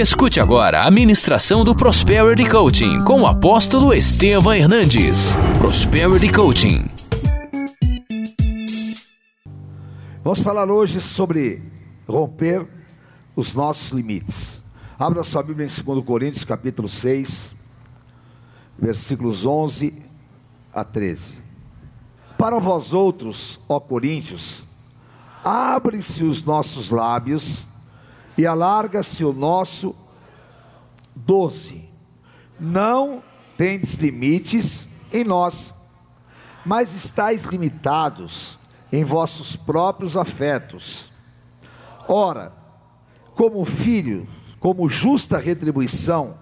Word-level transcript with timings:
Escute 0.00 0.40
agora 0.40 0.80
a 0.86 0.90
ministração 0.90 1.62
do 1.62 1.74
Prosperity 1.74 2.48
Coaching 2.48 3.04
com 3.04 3.20
o 3.20 3.26
apóstolo 3.26 3.92
Estevam 3.92 4.54
Hernandes. 4.54 5.36
Prosperity 5.58 6.32
Coaching. 6.32 6.86
Vamos 10.24 10.40
falar 10.40 10.70
hoje 10.70 11.02
sobre 11.02 11.62
romper 12.08 12.66
os 13.36 13.54
nossos 13.54 13.90
limites. 13.90 14.62
Abra 14.98 15.22
sua 15.22 15.42
Bíblia 15.42 15.66
em 15.66 15.84
2 15.84 16.02
Coríntios, 16.02 16.44
capítulo 16.44 16.88
6, 16.88 17.52
versículos 18.78 19.44
11 19.44 20.02
a 20.72 20.82
13. 20.82 21.34
Para 22.38 22.58
vós 22.58 22.94
outros, 22.94 23.60
ó 23.68 23.78
Coríntios, 23.78 24.64
abre-se 25.44 26.24
os 26.24 26.42
nossos 26.42 26.90
lábios 26.90 27.68
e 28.40 28.46
alarga-se 28.46 29.22
o 29.22 29.34
nosso 29.34 29.94
12. 31.14 31.86
Não 32.58 33.22
tendes 33.54 33.98
limites 33.98 34.88
em 35.12 35.24
nós, 35.24 35.74
mas 36.64 36.94
estáis 36.94 37.44
limitados 37.44 38.58
em 38.90 39.04
vossos 39.04 39.56
próprios 39.56 40.16
afetos. 40.16 41.12
Ora, 42.08 42.50
como 43.34 43.62
filho, 43.66 44.26
como 44.58 44.88
justa 44.88 45.36
retribuição, 45.36 46.34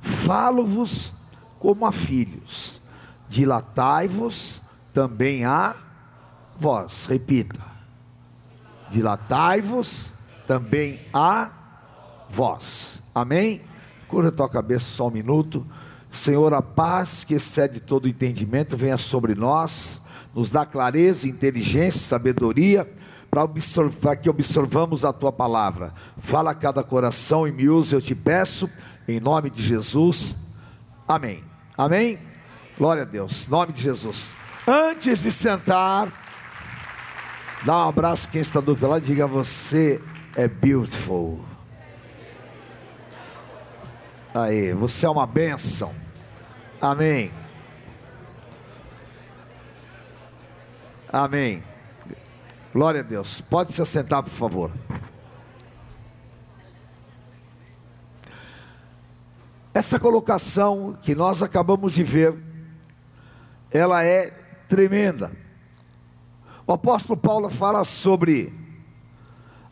falo-vos 0.00 1.12
como 1.58 1.86
a 1.86 1.90
filhos, 1.90 2.80
dilatai-vos 3.28 4.60
também 4.94 5.44
a 5.44 5.74
vós. 6.56 7.06
Repita: 7.06 7.58
dilatai-vos 8.90 10.14
também 10.46 11.00
a 11.12 11.50
vós. 12.30 12.98
Amém? 13.14 13.62
Cura 14.08 14.28
a 14.28 14.32
tua 14.32 14.48
cabeça 14.48 14.84
só 14.84 15.08
um 15.08 15.10
minuto. 15.10 15.66
Senhor, 16.10 16.54
a 16.54 16.62
paz 16.62 17.24
que 17.24 17.34
excede 17.34 17.80
todo 17.80 18.08
entendimento 18.08 18.76
venha 18.76 18.96
sobre 18.96 19.34
nós, 19.34 20.02
nos 20.34 20.50
dá 20.50 20.64
clareza, 20.64 21.28
inteligência, 21.28 22.00
sabedoria, 22.00 22.90
para 23.30 24.16
que 24.16 24.30
observamos 24.30 25.04
a 25.04 25.12
tua 25.12 25.32
palavra. 25.32 25.92
Fala 26.18 26.52
a 26.52 26.54
cada 26.54 26.82
coração 26.82 27.46
e 27.46 27.52
me 27.52 27.68
use, 27.68 27.94
eu 27.94 28.00
te 28.00 28.14
peço, 28.14 28.70
em 29.06 29.20
nome 29.20 29.50
de 29.50 29.62
Jesus. 29.62 30.36
Amém. 31.06 31.44
Amém? 31.76 32.18
Glória 32.78 33.02
a 33.02 33.06
Deus, 33.06 33.48
nome 33.48 33.72
de 33.72 33.82
Jesus. 33.82 34.34
Antes 34.66 35.22
de 35.22 35.32
sentar, 35.32 36.10
dá 37.64 37.84
um 37.84 37.88
abraço 37.88 38.28
quem 38.30 38.40
está 38.40 38.60
do 38.60 38.70
outro 38.70 38.88
lado, 38.88 39.04
diga 39.04 39.26
você 39.26 40.00
é 40.36 40.46
beautiful. 40.46 41.40
Aí, 44.34 44.74
você 44.74 45.06
é 45.06 45.08
uma 45.08 45.26
bênção. 45.26 45.94
Amém. 46.78 47.32
Amém. 51.10 51.64
Glória 52.70 53.00
a 53.00 53.02
Deus. 53.02 53.40
Pode 53.40 53.72
se 53.72 53.80
assentar, 53.80 54.22
por 54.22 54.28
favor. 54.28 54.70
Essa 59.72 59.98
colocação 59.98 60.98
que 61.00 61.14
nós 61.14 61.42
acabamos 61.42 61.94
de 61.94 62.04
ver, 62.04 62.36
ela 63.70 64.04
é 64.04 64.30
tremenda. 64.68 65.32
O 66.66 66.74
apóstolo 66.74 67.18
Paulo 67.18 67.48
fala 67.48 67.84
sobre 67.86 68.65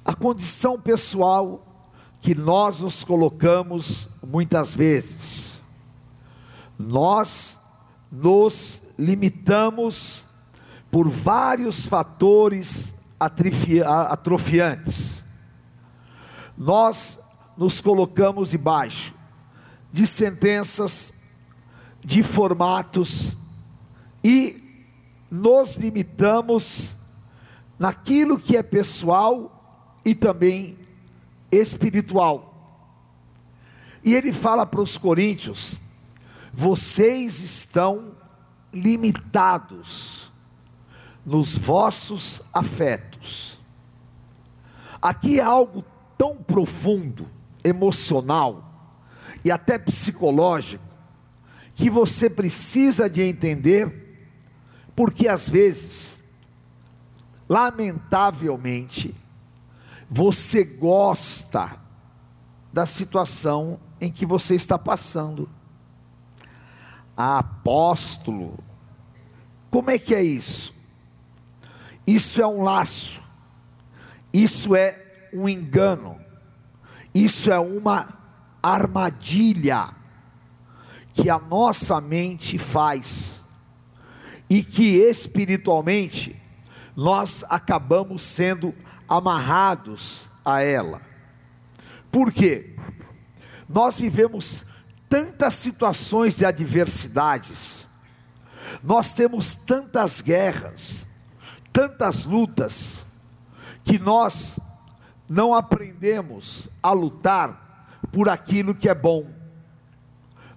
a 0.05 0.15
condição 0.15 0.79
pessoal 0.79 1.65
que 2.21 2.35
nós 2.35 2.81
nos 2.81 3.03
colocamos 3.05 4.09
muitas 4.27 4.75
vezes. 4.75 5.61
Nós 6.79 7.61
nos 8.11 8.83
limitamos 8.99 10.27
por 10.91 11.09
vários 11.09 11.87
fatores 11.87 12.97
atrofiantes. 13.19 15.25
Nós 16.57 17.21
nos 17.57 17.81
colocamos 17.81 18.51
debaixo 18.51 19.15
de 19.93 20.07
sentenças, 20.07 21.15
de 22.05 22.23
formatos 22.23 23.37
e 24.23 24.63
nos 25.31 25.77
limitamos 25.77 26.97
naquilo 27.79 28.39
que 28.39 28.57
é 28.57 28.63
pessoal 28.63 29.54
e 30.05 30.15
também 30.15 30.77
espiritual. 31.51 32.51
E 34.03 34.15
ele 34.15 34.33
fala 34.33 34.67
para 34.67 34.81
os 34.81 34.99
coríntios: 34.99 35.79
vocês 36.53 37.41
estão 37.41 38.13
limitados 38.73 40.31
nos 41.25 41.57
vossos 41.57 42.43
afetos. 42.53 43.59
Aqui 45.01 45.41
é 45.41 45.43
algo 45.43 45.85
tão 46.19 46.37
profundo, 46.37 47.29
emocional 47.63 48.63
e 49.45 49.51
até 49.51 49.79
psicológico, 49.79 50.85
que 51.75 51.91
você 51.91 52.31
precisa 52.31 53.09
de 53.09 53.23
entender, 53.23 54.21
porque 54.95 55.29
às 55.29 55.49
vezes, 55.49 56.21
lamentavelmente, 57.49 59.15
você 60.09 60.65
gosta 60.65 61.71
da 62.73 62.87
situação 62.87 63.79
em 64.01 64.11
que 64.11 64.27
você 64.27 64.55
está 64.55 64.79
passando. 64.79 65.49
Ah, 67.17 67.39
apóstolo, 67.39 68.59
como 69.71 69.91
é 69.91 69.99
que 69.99 70.15
é 70.15 70.23
isso? 70.23 70.75
Isso 72.07 72.43
é 72.43 72.47
um 72.47 72.63
laço, 72.63 73.23
isso 74.33 74.75
é 74.75 75.29
um 75.33 75.49
engano, 75.49 76.21
isso 77.15 77.51
é 77.51 77.59
uma 77.59 78.19
armadilha 78.63 79.91
que 81.13 81.31
a 81.31 81.39
nossa 81.39 82.01
mente 82.01 82.59
faz 82.59 83.45
e 84.51 84.63
que 84.63 84.97
espiritualmente 84.97 86.41
nós 86.97 87.45
acabamos 87.49 88.23
sendo 88.23 88.75
amarrados 89.09 90.31
a 90.45 90.61
ela. 90.61 91.01
Por 92.11 92.33
quê? 92.33 92.77
Nós 93.69 93.97
vivemos 93.97 94.67
tantas 95.09 95.55
situações 95.55 96.37
de 96.37 96.45
adversidades, 96.45 97.89
nós 98.83 99.15
temos 99.15 99.55
tantas 99.55 100.21
guerras, 100.21 101.09
tantas 101.73 102.25
lutas, 102.25 103.07
que 103.85 103.99
nós 103.99 104.59
não 105.29 105.55
aprendemos 105.55 106.69
a 106.83 106.93
lutar 106.93 107.99
por 108.11 108.29
aquilo 108.29 108.75
que 108.75 108.89
é 108.89 108.95
bom, 108.95 109.31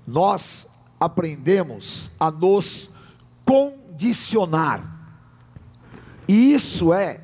nós 0.06 0.70
aprendemos 1.00 2.12
a 2.20 2.32
nos 2.32 2.92
condicionar, 3.46 4.82
e 6.28 6.54
isso 6.54 6.94
é 6.94 7.22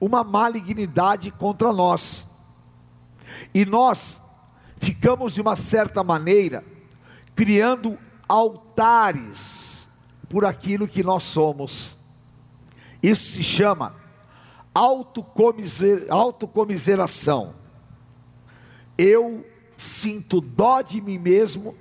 uma 0.00 0.22
malignidade 0.22 1.30
contra 1.30 1.72
nós. 1.72 2.28
E 3.52 3.64
nós 3.64 4.20
ficamos 4.76 5.34
de 5.34 5.40
uma 5.40 5.56
certa 5.56 6.04
maneira 6.04 6.64
criando 7.34 7.98
altares 8.28 9.88
por 10.28 10.44
aquilo 10.44 10.88
que 10.88 11.02
nós 11.02 11.22
somos. 11.22 11.96
Isso 13.02 13.32
se 13.32 13.42
chama 13.42 13.94
autocomiser, 14.74 16.06
autocomiseração. 16.10 17.54
Eu 18.96 19.46
sinto 19.76 20.40
dó 20.40 20.82
de 20.82 21.00
mim 21.00 21.18
mesmo, 21.18 21.76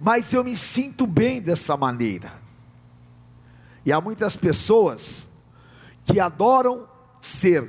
mas 0.00 0.32
eu 0.32 0.42
me 0.42 0.56
sinto 0.56 1.06
bem 1.06 1.40
dessa 1.40 1.76
maneira. 1.76 2.32
E 3.86 3.92
há 3.92 4.00
muitas 4.00 4.36
pessoas 4.36 5.28
que 6.04 6.18
adoram 6.18 6.89
ser 7.20 7.68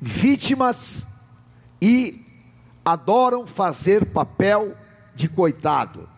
vítimas 0.00 1.06
e 1.80 2.24
adoram 2.84 3.46
fazer 3.46 4.06
papel 4.06 4.76
de 5.14 5.28
coitado. 5.28 6.08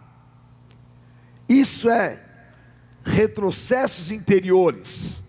Isso 1.49 1.91
é 1.91 2.25
retrocessos 3.03 4.11
interiores 4.11 5.23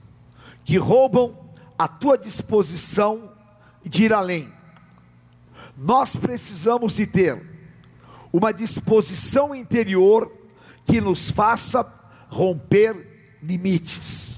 que 0.64 0.78
roubam 0.78 1.36
a 1.78 1.88
tua 1.88 2.18
disposição 2.18 3.32
de 3.84 4.04
ir 4.04 4.14
além. 4.14 4.54
Nós 5.76 6.16
precisamos 6.16 6.96
de 6.96 7.08
ter 7.08 7.44
uma 8.32 8.54
disposição 8.54 9.54
interior 9.56 10.32
que 10.86 11.02
nos 11.02 11.32
faça 11.32 11.84
romper 12.30 13.40
limites. 13.42 14.38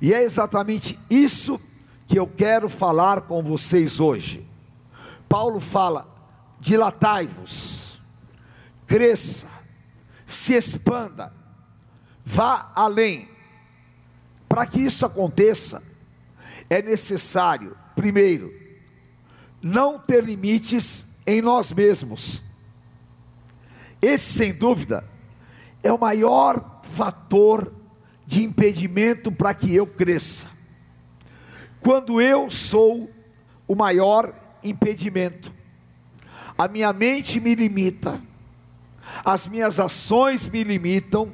E 0.00 0.12
é 0.12 0.22
exatamente 0.22 0.98
isso 1.08 1.60
que 2.08 2.18
eu 2.18 2.26
quero 2.26 2.70
falar 2.70 3.20
com 3.20 3.42
vocês 3.42 4.00
hoje. 4.00 4.44
Paulo 5.28 5.60
fala: 5.60 6.08
dilatai-vos, 6.58 8.00
cresça, 8.86 9.46
se 10.26 10.54
expanda, 10.54 11.32
vá 12.24 12.72
além. 12.74 13.28
Para 14.48 14.66
que 14.66 14.80
isso 14.80 15.04
aconteça, 15.04 15.82
é 16.70 16.80
necessário, 16.80 17.76
primeiro, 17.94 18.52
não 19.60 19.98
ter 19.98 20.24
limites 20.24 21.18
em 21.26 21.42
nós 21.42 21.70
mesmos. 21.72 22.42
Esse, 24.00 24.32
sem 24.32 24.54
dúvida, 24.54 25.04
é 25.82 25.92
o 25.92 25.98
maior 25.98 26.80
fator 26.82 27.70
de 28.26 28.42
impedimento 28.42 29.30
para 29.30 29.52
que 29.52 29.74
eu 29.74 29.86
cresça. 29.86 30.57
Quando 31.80 32.20
eu 32.20 32.50
sou 32.50 33.08
o 33.66 33.74
maior 33.74 34.32
impedimento, 34.62 35.52
a 36.56 36.66
minha 36.66 36.92
mente 36.92 37.40
me 37.40 37.54
limita, 37.54 38.20
as 39.24 39.46
minhas 39.46 39.78
ações 39.78 40.48
me 40.48 40.64
limitam, 40.64 41.32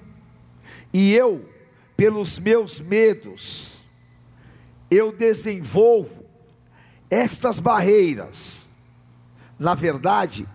e 0.93 1.13
eu, 1.13 1.49
pelos 1.97 2.39
meus 2.39 2.81
medos, 2.81 3.79
eu 4.91 5.11
desenvolvo 5.11 6.25
estas 7.11 7.59
barreiras. 7.59 8.69
Na 9.59 9.75
verdade, 9.75 10.47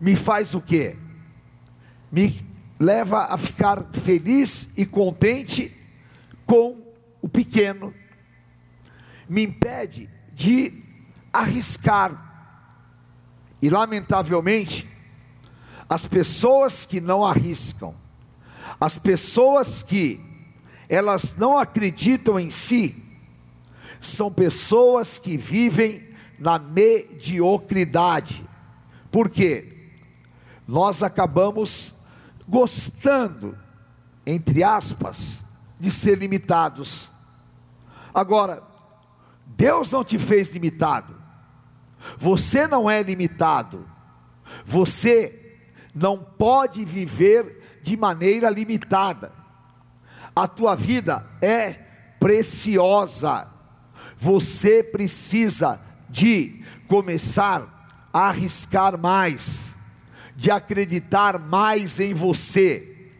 me 0.00 0.14
faz 0.14 0.54
o 0.54 0.60
quê? 0.60 0.96
Me 2.10 2.40
leva 2.78 3.26
a 3.26 3.36
ficar 3.36 3.84
feliz 3.92 4.76
e 4.78 4.86
contente 4.86 5.76
com 6.46 6.80
o 7.20 7.28
pequeno, 7.28 7.94
me 9.28 9.44
impede 9.44 10.08
de 10.32 10.82
arriscar. 11.32 12.28
E 13.60 13.68
lamentavelmente, 13.68 14.88
as 15.88 16.06
pessoas 16.06 16.86
que 16.86 17.00
não 17.00 17.24
arriscam, 17.24 17.94
as 18.80 18.96
pessoas 18.96 19.82
que 19.82 20.29
elas 20.90 21.36
não 21.36 21.56
acreditam 21.56 22.38
em 22.38 22.50
si, 22.50 23.00
são 24.00 24.32
pessoas 24.32 25.20
que 25.20 25.36
vivem 25.36 26.02
na 26.36 26.58
mediocridade. 26.58 28.44
Por 29.08 29.30
quê? 29.30 29.92
Nós 30.66 31.04
acabamos 31.04 32.00
gostando, 32.48 33.56
entre 34.26 34.64
aspas, 34.64 35.44
de 35.78 35.92
ser 35.92 36.18
limitados. 36.18 37.12
Agora, 38.12 38.60
Deus 39.46 39.92
não 39.92 40.02
te 40.02 40.18
fez 40.18 40.50
limitado. 40.50 41.14
Você 42.18 42.66
não 42.66 42.90
é 42.90 43.00
limitado. 43.00 43.88
Você 44.66 45.56
não 45.94 46.18
pode 46.18 46.84
viver 46.84 47.80
de 47.80 47.96
maneira 47.96 48.50
limitada. 48.50 49.39
A 50.34 50.46
tua 50.46 50.74
vida 50.74 51.26
é 51.40 51.72
preciosa. 52.18 53.48
Você 54.16 54.82
precisa 54.82 55.80
de 56.08 56.62
começar 56.86 58.08
a 58.12 58.28
arriscar 58.28 58.98
mais, 58.98 59.76
de 60.36 60.50
acreditar 60.50 61.38
mais 61.38 62.00
em 62.00 62.12
você. 62.12 63.12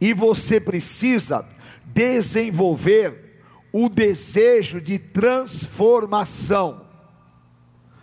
E 0.00 0.12
você 0.12 0.60
precisa 0.60 1.46
desenvolver 1.84 3.42
o 3.72 3.88
desejo 3.88 4.80
de 4.80 4.98
transformação. 4.98 6.86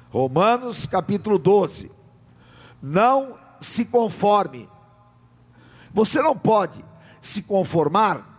Romanos 0.10 0.86
capítulo 0.86 1.40
12. 1.40 1.92
Não 2.82 3.38
se 3.60 3.86
conforme. 3.86 4.70
Você 5.94 6.22
não 6.22 6.38
pode 6.38 6.84
se 7.22 7.44
conformar 7.44 8.33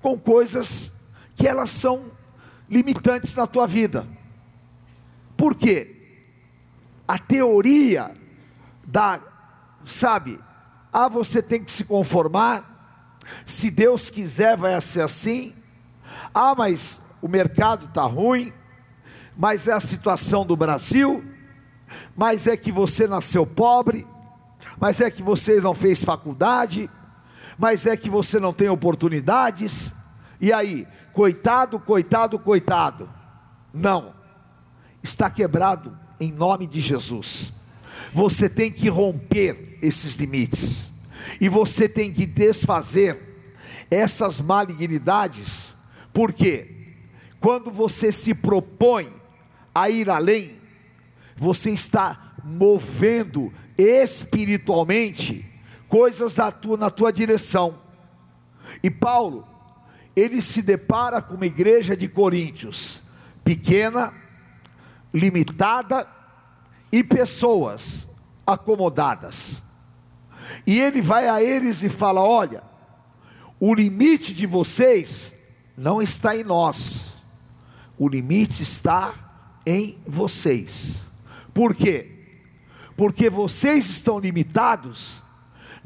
com 0.00 0.18
coisas 0.18 0.92
que 1.34 1.46
elas 1.46 1.70
são 1.70 2.04
limitantes 2.68 3.34
na 3.36 3.46
tua 3.46 3.66
vida. 3.66 4.06
Por 5.36 5.54
quê? 5.54 6.18
A 7.06 7.18
teoria 7.18 8.16
da, 8.84 9.20
sabe, 9.84 10.40
ah, 10.92 11.08
você 11.08 11.42
tem 11.42 11.62
que 11.62 11.70
se 11.70 11.84
conformar, 11.84 12.76
se 13.44 13.70
Deus 13.70 14.10
quiser, 14.10 14.56
vai 14.56 14.80
ser 14.80 15.02
assim. 15.02 15.54
Ah, 16.32 16.54
mas 16.56 17.02
o 17.20 17.28
mercado 17.28 17.86
está 17.86 18.02
ruim, 18.02 18.52
mas 19.36 19.68
é 19.68 19.72
a 19.72 19.80
situação 19.80 20.46
do 20.46 20.56
Brasil, 20.56 21.22
mas 22.16 22.46
é 22.46 22.56
que 22.56 22.72
você 22.72 23.06
nasceu 23.06 23.46
pobre, 23.46 24.06
mas 24.78 25.00
é 25.00 25.10
que 25.10 25.22
você 25.22 25.60
não 25.60 25.74
fez 25.74 26.02
faculdade, 26.02 26.90
mas 27.58 27.86
é 27.86 27.96
que 27.96 28.10
você 28.10 28.38
não 28.38 28.52
tem 28.52 28.68
oportunidades, 28.68 29.94
e 30.40 30.52
aí, 30.52 30.86
coitado, 31.12 31.80
coitado, 31.80 32.38
coitado. 32.38 33.08
Não, 33.72 34.14
está 35.02 35.30
quebrado 35.30 35.96
em 36.20 36.32
nome 36.32 36.66
de 36.66 36.80
Jesus. 36.80 37.54
Você 38.12 38.48
tem 38.48 38.70
que 38.70 38.88
romper 38.88 39.78
esses 39.82 40.14
limites. 40.16 40.90
E 41.40 41.48
você 41.48 41.88
tem 41.88 42.12
que 42.12 42.24
desfazer 42.24 43.18
essas 43.90 44.40
malignidades, 44.40 45.74
porque 46.12 46.96
quando 47.40 47.70
você 47.70 48.10
se 48.10 48.34
propõe 48.34 49.12
a 49.74 49.88
ir 49.88 50.08
além, 50.10 50.56
você 51.36 51.70
está 51.70 52.34
movendo 52.42 53.52
espiritualmente 53.76 55.44
coisas 55.88 56.36
da 56.36 56.50
tua, 56.50 56.76
na 56.76 56.90
tua 56.90 57.12
direção. 57.12 57.78
E 58.82 58.90
Paulo, 58.90 59.46
ele 60.14 60.40
se 60.40 60.62
depara 60.62 61.20
com 61.20 61.34
uma 61.34 61.46
igreja 61.46 61.96
de 61.96 62.08
Coríntios, 62.08 63.02
pequena, 63.44 64.12
limitada 65.12 66.06
e 66.90 67.04
pessoas 67.04 68.08
acomodadas. 68.46 69.62
E 70.66 70.80
ele 70.80 71.02
vai 71.02 71.28
a 71.28 71.42
eles 71.42 71.82
e 71.82 71.88
fala: 71.88 72.22
Olha, 72.22 72.62
o 73.60 73.74
limite 73.74 74.32
de 74.34 74.46
vocês 74.46 75.36
não 75.76 76.00
está 76.00 76.36
em 76.36 76.44
nós, 76.44 77.14
o 77.98 78.08
limite 78.08 78.62
está 78.62 79.14
em 79.66 79.98
vocês. 80.06 81.06
Por 81.52 81.74
quê? 81.74 82.12
Porque 82.96 83.28
vocês 83.28 83.88
estão 83.90 84.18
limitados 84.18 85.25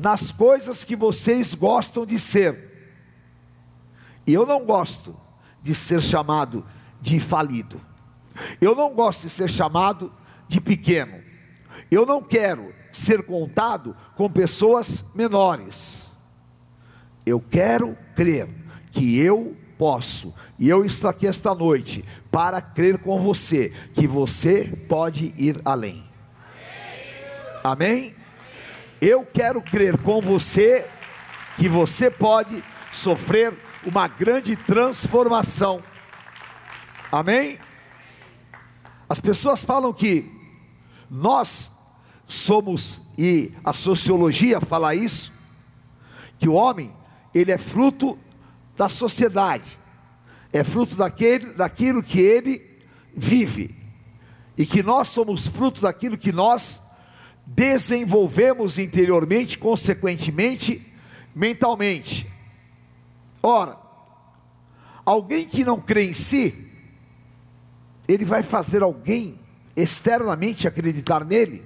nas 0.00 0.32
coisas 0.32 0.84
que 0.84 0.96
vocês 0.96 1.54
gostam 1.54 2.06
de 2.06 2.18
ser. 2.18 2.70
E 4.26 4.32
eu 4.32 4.46
não 4.46 4.64
gosto 4.64 5.14
de 5.62 5.74
ser 5.74 6.00
chamado 6.00 6.64
de 7.00 7.20
falido. 7.20 7.80
Eu 8.60 8.74
não 8.74 8.94
gosto 8.94 9.22
de 9.22 9.30
ser 9.30 9.50
chamado 9.50 10.10
de 10.48 10.60
pequeno. 10.60 11.22
Eu 11.90 12.06
não 12.06 12.22
quero 12.22 12.72
ser 12.90 13.24
contado 13.24 13.94
com 14.16 14.30
pessoas 14.30 15.10
menores. 15.14 16.06
Eu 17.26 17.38
quero 17.38 17.96
crer 18.16 18.48
que 18.90 19.18
eu 19.18 19.54
posso, 19.76 20.34
e 20.58 20.68
eu 20.68 20.84
estou 20.84 21.08
aqui 21.08 21.26
esta 21.26 21.54
noite 21.54 22.04
para 22.30 22.60
crer 22.60 22.98
com 22.98 23.18
você 23.18 23.72
que 23.94 24.06
você 24.06 24.64
pode 24.88 25.34
ir 25.38 25.60
além. 25.64 26.04
Amém? 27.62 28.14
Eu 29.00 29.24
quero 29.24 29.62
crer 29.62 29.96
com 29.98 30.20
você 30.20 30.86
que 31.56 31.68
você 31.68 32.10
pode 32.10 32.62
sofrer 32.92 33.52
uma 33.84 34.06
grande 34.06 34.56
transformação. 34.56 35.82
Amém? 37.10 37.58
As 39.08 39.18
pessoas 39.20 39.64
falam 39.64 39.92
que 39.92 40.30
Nós 41.10 41.72
somos, 42.24 43.00
e 43.18 43.52
a 43.64 43.72
sociologia 43.72 44.60
fala 44.60 44.94
isso, 44.94 45.32
que 46.38 46.48
o 46.48 46.52
homem, 46.52 46.94
ele 47.34 47.50
é 47.50 47.58
fruto 47.58 48.16
da 48.76 48.88
sociedade, 48.88 49.68
é 50.52 50.62
fruto 50.62 50.94
daquele, 50.94 51.46
daquilo 51.46 52.00
que 52.02 52.20
ele 52.20 52.78
vive, 53.16 53.74
e 54.56 54.64
que 54.64 54.82
nós 54.82 55.08
somos 55.08 55.48
fruto 55.48 55.80
daquilo 55.80 56.16
que 56.16 56.30
nós 56.30 56.89
desenvolvemos 57.46 58.78
interiormente, 58.78 59.58
consequentemente, 59.58 60.86
mentalmente. 61.34 62.26
Ora, 63.42 63.76
alguém 65.04 65.46
que 65.46 65.64
não 65.64 65.80
crê 65.80 66.10
em 66.10 66.14
si, 66.14 66.70
ele 68.06 68.24
vai 68.24 68.42
fazer 68.42 68.82
alguém 68.82 69.38
externamente 69.76 70.68
acreditar 70.68 71.24
nele? 71.24 71.64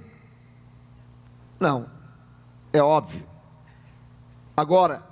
Não, 1.59 1.89
é 2.71 2.81
óbvio. 2.81 3.23
Agora, 4.55 5.05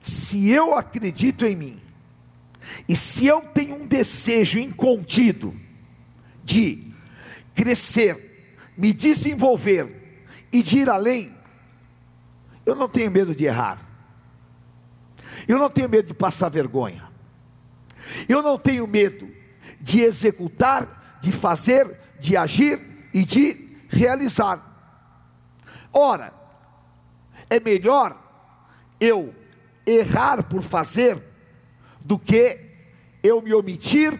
se 0.00 0.48
eu 0.50 0.74
acredito 0.74 1.46
em 1.46 1.54
mim, 1.54 1.80
e 2.88 2.96
se 2.96 3.26
eu 3.26 3.42
tenho 3.42 3.76
um 3.76 3.86
desejo 3.86 4.58
incontido 4.58 5.54
de 6.44 6.92
crescer, 7.54 8.31
me 8.76 8.92
desenvolver 8.92 10.20
e 10.52 10.62
de 10.62 10.78
ir 10.78 10.90
além, 10.90 11.32
eu 12.64 12.74
não 12.74 12.88
tenho 12.88 13.10
medo 13.10 13.34
de 13.34 13.44
errar, 13.44 13.80
eu 15.48 15.58
não 15.58 15.68
tenho 15.68 15.88
medo 15.88 16.08
de 16.08 16.14
passar 16.14 16.48
vergonha, 16.48 17.10
eu 18.28 18.42
não 18.42 18.58
tenho 18.58 18.86
medo 18.86 19.28
de 19.80 20.00
executar, 20.00 21.18
de 21.20 21.32
fazer, 21.32 21.98
de 22.20 22.36
agir 22.36 22.80
e 23.12 23.24
de 23.24 23.76
realizar. 23.88 24.60
Ora, 25.92 26.32
é 27.50 27.60
melhor 27.60 28.16
eu 29.00 29.34
errar 29.84 30.42
por 30.44 30.62
fazer 30.62 31.22
do 32.00 32.18
que 32.18 32.58
eu 33.22 33.40
me 33.42 33.52
omitir 33.52 34.18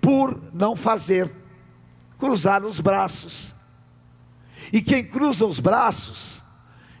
por 0.00 0.54
não 0.54 0.76
fazer. 0.76 1.30
Cruzar 2.18 2.64
os 2.64 2.80
braços. 2.80 3.55
E 4.72 4.82
quem 4.82 5.04
cruza 5.04 5.46
os 5.46 5.60
braços 5.60 6.44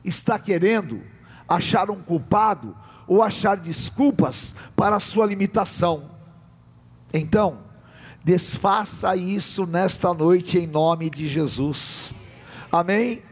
está 0.04 0.38
querendo 0.38 1.02
achar 1.48 1.90
um 1.90 2.00
culpado 2.00 2.76
ou 3.06 3.22
achar 3.22 3.56
desculpas 3.56 4.54
para 4.74 4.96
a 4.96 5.00
sua 5.00 5.26
limitação. 5.26 6.10
Então, 7.12 7.58
desfaça 8.24 9.16
isso 9.16 9.66
nesta 9.66 10.12
noite 10.12 10.58
em 10.58 10.66
nome 10.66 11.08
de 11.08 11.28
Jesus. 11.28 12.12
Amém? 12.70 13.22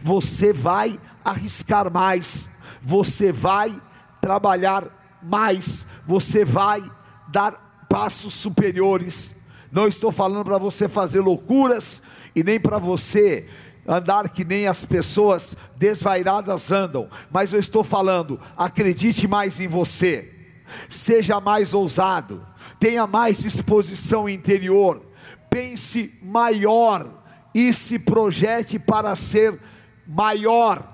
você 0.00 0.52
vai 0.52 0.98
arriscar 1.24 1.90
mais, 1.90 2.52
você 2.82 3.32
vai 3.32 3.80
trabalhar 4.20 4.84
mais, 5.22 5.86
você 6.06 6.44
vai 6.44 6.82
dar 7.28 7.86
passos 7.88 8.34
superiores. 8.34 9.36
Não 9.70 9.86
estou 9.86 10.10
falando 10.10 10.44
para 10.44 10.58
você 10.58 10.88
fazer 10.88 11.20
loucuras 11.20 12.02
e 12.34 12.42
nem 12.42 12.58
para 12.58 12.78
você 12.78 13.48
andar 13.90 14.28
que 14.28 14.44
nem 14.44 14.68
as 14.68 14.84
pessoas 14.84 15.56
desvairadas 15.76 16.70
andam, 16.70 17.08
mas 17.28 17.52
eu 17.52 17.58
estou 17.58 17.82
falando, 17.82 18.40
acredite 18.56 19.26
mais 19.26 19.58
em 19.58 19.66
você, 19.66 20.30
seja 20.88 21.40
mais 21.40 21.74
ousado, 21.74 22.46
tenha 22.78 23.04
mais 23.04 23.38
disposição 23.38 24.28
interior, 24.28 25.02
pense 25.50 26.16
maior 26.22 27.04
e 27.52 27.72
se 27.72 27.98
projete 27.98 28.78
para 28.78 29.16
ser 29.16 29.58
maior. 30.06 30.86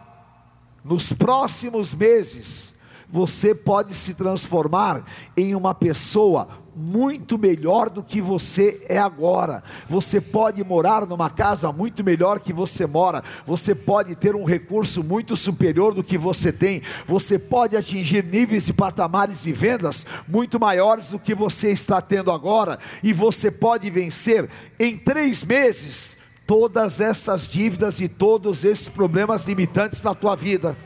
Nos 0.82 1.12
próximos 1.12 1.92
meses, 1.92 2.76
você 3.10 3.54
pode 3.54 3.94
se 3.94 4.14
transformar 4.14 5.04
em 5.36 5.54
uma 5.54 5.74
pessoa 5.74 6.48
muito 6.76 7.38
melhor 7.38 7.88
do 7.88 8.02
que 8.02 8.20
você 8.20 8.84
é 8.86 8.98
agora. 8.98 9.64
Você 9.88 10.20
pode 10.20 10.62
morar 10.62 11.06
numa 11.06 11.30
casa 11.30 11.72
muito 11.72 12.04
melhor 12.04 12.38
que 12.38 12.52
você 12.52 12.86
mora. 12.86 13.24
Você 13.46 13.74
pode 13.74 14.14
ter 14.14 14.36
um 14.36 14.44
recurso 14.44 15.02
muito 15.02 15.34
superior 15.34 15.94
do 15.94 16.04
que 16.04 16.18
você 16.18 16.52
tem. 16.52 16.82
Você 17.06 17.38
pode 17.38 17.76
atingir 17.76 18.22
níveis 18.22 18.68
e 18.68 18.74
patamares 18.74 19.42
de 19.44 19.52
vendas 19.52 20.06
muito 20.28 20.60
maiores 20.60 21.08
do 21.08 21.18
que 21.18 21.34
você 21.34 21.70
está 21.70 22.00
tendo 22.02 22.30
agora. 22.30 22.78
E 23.02 23.12
você 23.12 23.50
pode 23.50 23.88
vencer 23.88 24.48
em 24.78 24.98
três 24.98 25.42
meses 25.42 26.18
todas 26.46 27.00
essas 27.00 27.48
dívidas 27.48 28.00
e 28.00 28.08
todos 28.08 28.64
esses 28.64 28.88
problemas 28.88 29.46
limitantes 29.46 30.02
na 30.02 30.14
tua 30.14 30.36
vida. 30.36 30.76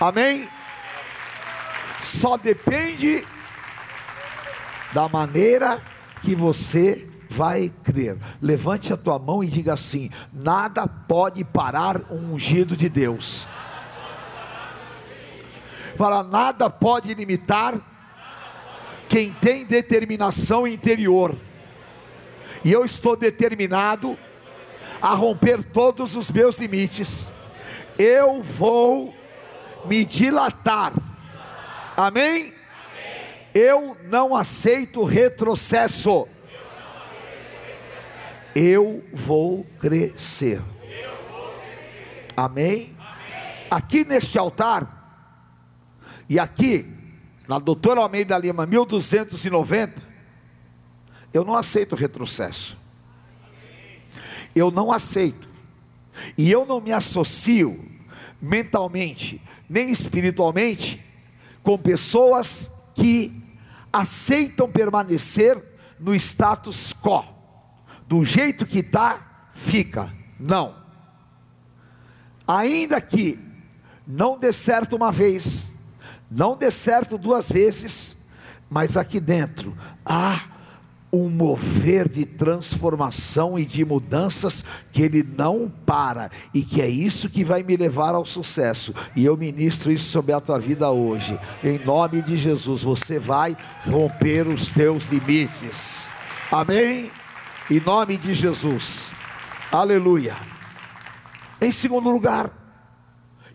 Amém? 0.00 0.48
Só 2.02 2.36
depende 2.36 3.24
da 4.92 5.08
maneira 5.08 5.80
que 6.22 6.34
você 6.34 7.06
vai 7.28 7.72
crer. 7.84 8.16
Levante 8.40 8.92
a 8.92 8.96
tua 8.96 9.18
mão 9.18 9.42
e 9.42 9.48
diga 9.48 9.74
assim: 9.74 10.10
nada 10.32 10.86
pode 10.86 11.44
parar 11.44 12.00
um 12.10 12.34
ungido 12.34 12.76
de 12.76 12.88
Deus. 12.88 13.48
Fala, 15.96 16.22
nada 16.22 16.68
pode 16.68 17.12
limitar 17.14 17.74
quem 19.08 19.32
tem 19.32 19.64
determinação 19.64 20.66
interior 20.66 21.38
e 22.66 22.72
eu 22.72 22.84
estou 22.84 23.16
determinado 23.16 24.18
a 25.00 25.14
romper 25.14 25.62
todos 25.62 26.16
os 26.16 26.32
meus 26.32 26.58
limites. 26.58 27.28
Eu 27.96 28.42
vou 28.42 29.14
me 29.84 30.04
dilatar. 30.04 30.92
Amém? 31.96 32.52
Eu 33.58 33.96
não 34.10 34.36
aceito 34.36 35.02
retrocesso. 35.02 36.28
Eu 38.54 39.02
vou 39.14 39.64
crescer. 39.80 40.60
Amém? 42.36 42.94
Aqui 43.70 44.04
neste 44.04 44.38
altar, 44.38 44.92
e 46.28 46.38
aqui, 46.38 46.86
na 47.48 47.58
doutora 47.58 48.02
Almeida 48.02 48.36
Lima, 48.36 48.66
1290, 48.66 50.02
eu 51.32 51.42
não 51.42 51.54
aceito 51.54 51.96
retrocesso. 51.96 52.76
Eu 54.54 54.70
não 54.70 54.92
aceito. 54.92 55.48
E 56.36 56.50
eu 56.50 56.66
não 56.66 56.78
me 56.78 56.92
associo 56.92 57.82
mentalmente, 58.38 59.40
nem 59.66 59.90
espiritualmente, 59.90 61.02
com 61.62 61.78
pessoas 61.78 62.70
que 62.94 63.35
aceitam 64.00 64.70
permanecer 64.70 65.62
no 65.98 66.14
status 66.14 66.92
quo. 66.92 67.24
Do 68.06 68.24
jeito 68.24 68.66
que 68.66 68.80
está, 68.80 69.48
fica. 69.52 70.12
Não. 70.38 70.74
Ainda 72.46 73.00
que 73.00 73.38
não 74.06 74.38
dê 74.38 74.52
certo 74.52 74.94
uma 74.94 75.10
vez, 75.10 75.68
não 76.30 76.56
dê 76.56 76.70
certo 76.70 77.18
duas 77.18 77.50
vezes, 77.50 78.26
mas 78.70 78.96
aqui 78.96 79.18
dentro 79.18 79.76
há 80.04 80.40
um 81.12 81.28
mover 81.28 82.08
de 82.08 82.24
transformação 82.24 83.58
e 83.58 83.64
de 83.64 83.84
mudanças 83.84 84.64
que 84.92 85.02
ele 85.02 85.22
não 85.22 85.72
para 85.86 86.30
e 86.52 86.62
que 86.62 86.82
é 86.82 86.88
isso 86.88 87.30
que 87.30 87.44
vai 87.44 87.62
me 87.62 87.76
levar 87.76 88.14
ao 88.14 88.24
sucesso. 88.24 88.94
E 89.14 89.24
eu 89.24 89.36
ministro 89.36 89.90
isso 89.90 90.10
sobre 90.10 90.32
a 90.32 90.40
tua 90.40 90.58
vida 90.58 90.90
hoje. 90.90 91.38
Em 91.62 91.78
nome 91.78 92.22
de 92.22 92.36
Jesus, 92.36 92.82
você 92.82 93.18
vai 93.18 93.56
romper 93.84 94.46
os 94.48 94.68
teus 94.68 95.08
limites. 95.08 96.08
Amém? 96.50 97.10
Em 97.70 97.80
nome 97.80 98.16
de 98.16 98.34
Jesus. 98.34 99.12
Aleluia. 99.70 100.36
Em 101.60 101.72
segundo 101.72 102.10
lugar, 102.10 102.50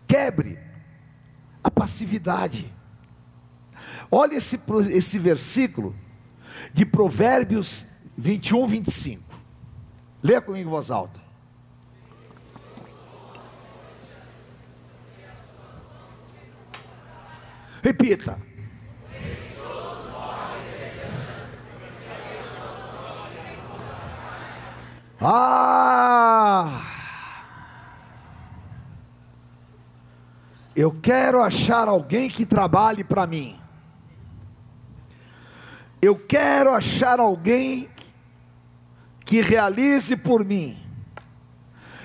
quebre 0.06 0.58
a 1.62 1.70
passividade. 1.70 2.66
Olha 4.10 4.34
esse, 4.34 4.60
esse 4.90 5.18
versículo 5.18 5.94
de 6.72 6.84
Provérbios 6.86 7.88
21, 8.16 8.66
25. 8.66 9.22
Leia 10.22 10.40
comigo 10.40 10.68
em 10.68 10.70
voz 10.70 10.90
alta. 10.90 11.20
Repita. 17.82 18.38
Ah! 25.20 26.82
Eu 30.74 30.90
quero 31.02 31.42
achar 31.42 31.86
alguém 31.86 32.30
que 32.30 32.46
trabalhe 32.46 33.04
para 33.04 33.26
mim. 33.26 33.61
Eu 36.02 36.16
quero 36.16 36.74
achar 36.74 37.20
alguém 37.20 37.88
que 39.24 39.40
realize 39.40 40.16
por 40.16 40.44
mim. 40.44 40.76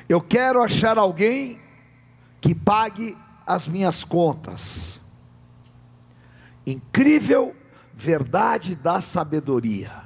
Eu 0.08 0.22
quero 0.22 0.62
achar 0.62 1.00
alguém 1.00 1.60
que 2.39 2.54
pague 2.54 3.18
as 3.44 3.68
minhas 3.68 4.04
contas. 4.04 5.01
Incrível 6.63 7.56
verdade 7.92 8.75
da 8.75 9.01
sabedoria. 9.01 10.04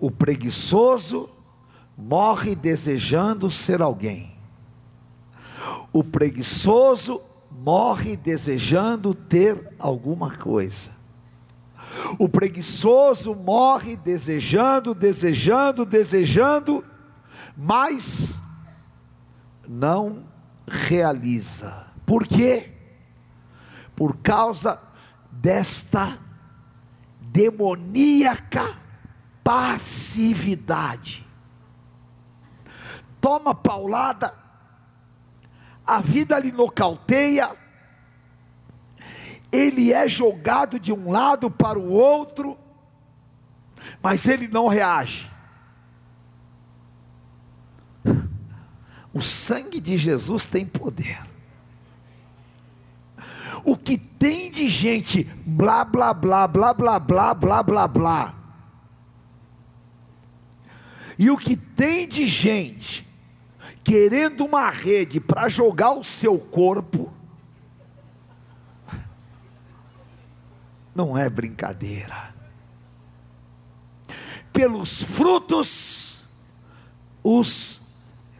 O 0.00 0.10
preguiçoso 0.10 1.30
morre 1.96 2.56
desejando 2.56 3.48
ser 3.48 3.80
alguém. 3.80 4.34
O 5.92 6.02
preguiçoso 6.02 7.22
morre 7.52 8.16
desejando 8.16 9.14
ter 9.14 9.72
alguma 9.78 10.36
coisa. 10.36 10.93
O 12.18 12.28
preguiçoso 12.28 13.34
morre 13.34 13.96
desejando, 13.96 14.94
desejando, 14.94 15.84
desejando, 15.84 16.84
mas 17.56 18.40
não 19.66 20.24
realiza. 20.66 21.86
Por 22.06 22.26
quê? 22.26 22.72
Por 23.96 24.16
causa 24.18 24.80
desta 25.30 26.18
demoníaca 27.20 28.76
passividade. 29.42 31.24
Toma 33.20 33.54
paulada, 33.54 34.34
a 35.86 36.00
vida 36.00 36.38
lhe 36.38 36.52
nocauteia, 36.52 37.50
ele 39.54 39.92
é 39.92 40.08
jogado 40.08 40.80
de 40.80 40.92
um 40.92 41.12
lado 41.12 41.48
para 41.48 41.78
o 41.78 41.92
outro, 41.92 42.58
mas 44.02 44.26
ele 44.26 44.48
não 44.48 44.66
reage. 44.66 45.30
O 49.12 49.22
sangue 49.22 49.78
de 49.78 49.96
Jesus 49.96 50.44
tem 50.44 50.66
poder. 50.66 51.22
O 53.64 53.76
que 53.76 53.96
tem 53.96 54.50
de 54.50 54.68
gente 54.68 55.22
blá 55.46 55.84
blá 55.84 56.12
blá 56.12 56.48
blá 56.48 56.74
blá 56.74 56.98
blá 56.98 57.32
blá 57.32 57.62
blá 57.62 57.88
blá. 57.88 58.34
E 61.16 61.30
o 61.30 61.38
que 61.38 61.56
tem 61.56 62.08
de 62.08 62.26
gente 62.26 63.06
querendo 63.84 64.44
uma 64.44 64.68
rede 64.68 65.20
para 65.20 65.48
jogar 65.48 65.92
o 65.92 66.02
seu 66.02 66.38
corpo, 66.38 67.12
não 70.94 71.16
é 71.16 71.28
brincadeira. 71.28 72.34
Pelos 74.52 75.02
frutos 75.02 76.24
os 77.22 77.80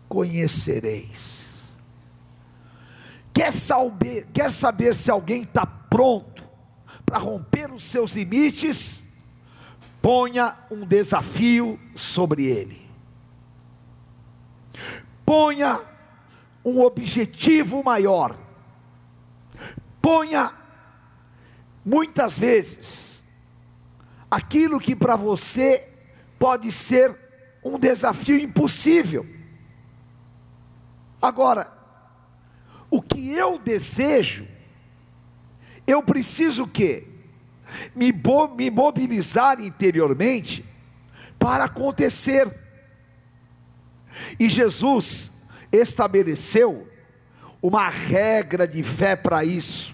conhecereis. 0.08 1.60
Quer 3.32 3.52
saber, 3.52 4.28
quer 4.32 4.52
saber 4.52 4.94
se 4.94 5.10
alguém 5.10 5.42
está 5.42 5.66
pronto 5.66 6.44
para 7.04 7.18
romper 7.18 7.72
os 7.72 7.82
seus 7.82 8.14
limites? 8.14 9.02
Ponha 10.00 10.54
um 10.70 10.86
desafio 10.86 11.80
sobre 11.96 12.44
ele. 12.44 12.88
Ponha 15.24 15.80
um 16.64 16.80
objetivo 16.80 17.82
maior. 17.82 18.36
Ponha 20.00 20.52
muitas 21.84 22.38
vezes 22.38 23.22
aquilo 24.30 24.80
que 24.80 24.96
para 24.96 25.14
você 25.14 25.86
pode 26.38 26.72
ser 26.72 27.14
um 27.62 27.78
desafio 27.78 28.38
impossível. 28.38 29.26
Agora, 31.22 31.72
o 32.90 33.00
que 33.00 33.32
eu 33.32 33.58
desejo, 33.58 34.46
eu 35.86 36.02
preciso 36.02 36.64
o 36.64 36.68
quê? 36.68 37.04
Me, 37.94 38.12
me 38.56 38.70
mobilizar 38.70 39.60
interiormente 39.60 40.64
para 41.38 41.64
acontecer. 41.64 42.52
E 44.38 44.48
Jesus 44.48 45.32
estabeleceu 45.72 46.86
uma 47.62 47.88
regra 47.88 48.68
de 48.68 48.82
fé 48.82 49.16
para 49.16 49.44
isso. 49.44 49.93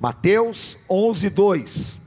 Mateus 0.00 0.78
11, 0.88 1.30
2. 1.30 1.98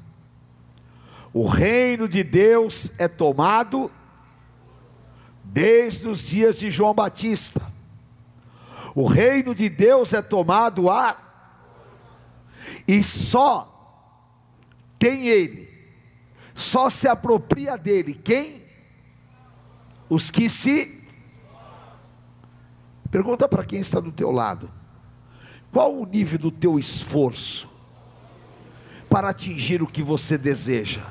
O 1.34 1.47
reino 1.47 2.08
de 2.08 2.23
Deus 2.23 2.99
é 2.99 3.08
tomado 3.08 3.91
desde 5.43 6.08
os 6.08 6.28
dias 6.28 6.58
de 6.58 6.69
João 6.69 6.93
Batista 6.93 7.69
o 8.95 9.06
reino 9.06 9.54
de 9.54 9.69
Deus 9.69 10.13
é 10.13 10.21
tomado 10.21 10.89
a 10.89 11.17
e 12.88 13.04
só 13.04 13.65
tem 14.97 15.28
ele, 15.28 15.69
só 16.54 16.89
se 16.89 17.08
apropria 17.08 17.78
dele 17.78 18.13
quem? 18.13 18.63
Os 20.10 20.30
que 20.30 20.49
se 20.49 20.97
Pergunta 23.10 23.47
para 23.47 23.65
quem 23.65 23.80
está 23.80 23.99
do 23.99 24.12
teu 24.12 24.30
lado. 24.30 24.71
Qual 25.71 25.95
o 25.95 26.06
nível 26.06 26.38
do 26.38 26.52
teu 26.52 26.78
esforço 26.78 27.67
para 29.10 29.30
atingir 29.30 29.82
o 29.82 29.88
que 29.88 30.04
você 30.04 30.38
deseja? 30.38 31.02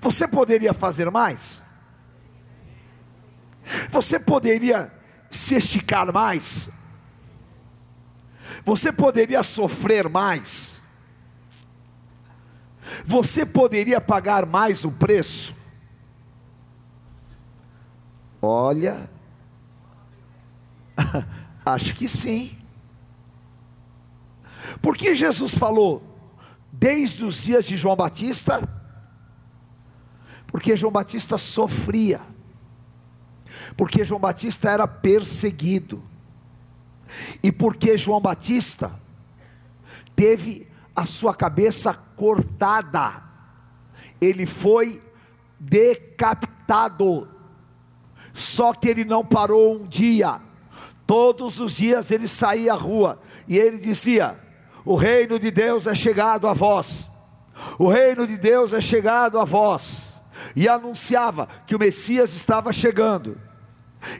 Você 0.00 0.26
poderia 0.26 0.74
fazer 0.74 1.10
mais? 1.10 1.62
Você 3.90 4.18
poderia 4.18 4.92
se 5.30 5.54
esticar 5.54 6.12
mais? 6.12 6.70
Você 8.64 8.92
poderia 8.92 9.42
sofrer 9.42 10.08
mais? 10.08 10.80
Você 13.04 13.46
poderia 13.46 14.00
pagar 14.00 14.44
mais 14.46 14.84
o 14.84 14.92
preço? 14.92 15.54
Olha, 18.42 19.08
acho 21.64 21.94
que 21.94 22.08
sim. 22.08 22.59
Porque 24.82 25.14
Jesus 25.14 25.56
falou 25.56 26.02
desde 26.72 27.24
os 27.24 27.44
dias 27.44 27.64
de 27.64 27.76
João 27.76 27.96
Batista? 27.96 28.66
Porque 30.46 30.76
João 30.76 30.92
Batista 30.92 31.36
sofria. 31.38 32.20
Porque 33.76 34.04
João 34.04 34.20
Batista 34.20 34.70
era 34.70 34.86
perseguido, 34.86 36.02
e 37.42 37.50
porque 37.50 37.96
João 37.96 38.20
Batista 38.20 38.90
teve 40.14 40.66
a 40.94 41.06
sua 41.06 41.34
cabeça 41.34 41.94
cortada, 42.16 43.22
ele 44.20 44.44
foi 44.44 45.02
decapitado, 45.58 47.28
só 48.32 48.74
que 48.74 48.88
ele 48.88 49.04
não 49.04 49.24
parou 49.24 49.80
um 49.80 49.86
dia, 49.86 50.40
todos 51.06 51.58
os 51.60 51.74
dias 51.74 52.10
ele 52.10 52.28
saía 52.28 52.72
à 52.72 52.76
rua 52.76 53.20
e 53.48 53.58
ele 53.58 53.78
dizia: 53.78 54.38
O 54.84 54.94
reino 54.94 55.38
de 55.38 55.50
Deus 55.50 55.86
é 55.86 55.94
chegado 55.94 56.48
a 56.48 56.52
vós, 56.52 57.08
o 57.78 57.88
reino 57.88 58.26
de 58.26 58.36
Deus 58.36 58.72
é 58.72 58.80
chegado 58.80 59.38
a 59.38 59.44
vós, 59.44 60.14
e 60.56 60.68
anunciava 60.68 61.48
que 61.66 61.76
o 61.76 61.78
Messias 61.78 62.34
estava 62.34 62.72
chegando. 62.72 63.40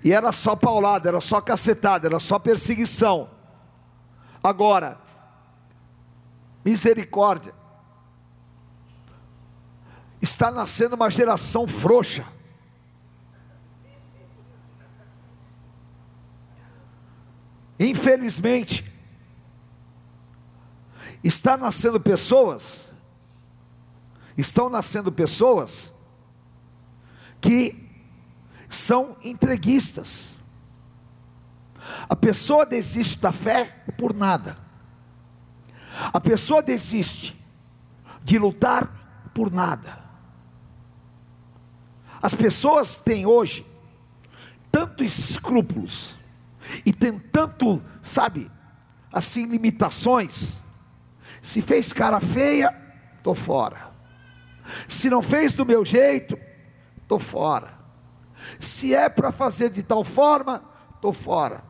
E 0.04 0.12
era 0.12 0.30
só 0.32 0.54
paulada, 0.54 1.08
era 1.08 1.20
só 1.20 1.40
cacetada, 1.40 2.06
era 2.06 2.20
só 2.20 2.38
perseguição. 2.38 3.28
Agora, 4.42 4.98
misericórdia. 6.64 7.54
Está 10.20 10.50
nascendo 10.50 10.96
uma 10.96 11.10
geração 11.10 11.66
frouxa. 11.66 12.24
Infelizmente, 17.78 18.89
está 21.22 21.56
nascendo 21.56 22.00
pessoas, 22.00 22.90
estão 24.36 24.68
nascendo 24.70 25.12
pessoas 25.12 25.94
que 27.40 27.88
são 28.68 29.16
entreguistas. 29.22 30.34
A 32.08 32.14
pessoa 32.14 32.64
desiste 32.64 33.18
da 33.18 33.32
fé 33.32 33.84
por 33.98 34.14
nada. 34.14 34.56
A 36.12 36.20
pessoa 36.20 36.62
desiste 36.62 37.36
de 38.22 38.38
lutar 38.38 39.30
por 39.34 39.50
nada. 39.50 39.98
As 42.22 42.34
pessoas 42.34 42.96
têm 42.96 43.26
hoje 43.26 43.66
tantos 44.70 45.18
escrúpulos 45.18 46.16
e 46.84 46.92
tem 46.92 47.18
tanto, 47.18 47.82
sabe, 48.02 48.50
assim 49.12 49.46
limitações. 49.46 50.58
Se 51.42 51.62
fez 51.62 51.92
cara 51.92 52.20
feia, 52.20 52.74
tô 53.22 53.34
fora. 53.34 53.90
Se 54.88 55.08
não 55.08 55.22
fez 55.22 55.54
do 55.54 55.64
meu 55.64 55.84
jeito, 55.84 56.38
estou 57.02 57.18
fora. 57.18 57.72
Se 58.58 58.94
é 58.94 59.08
para 59.08 59.32
fazer 59.32 59.70
de 59.70 59.82
tal 59.82 60.04
forma, 60.04 60.62
estou 60.94 61.12
fora. 61.12 61.62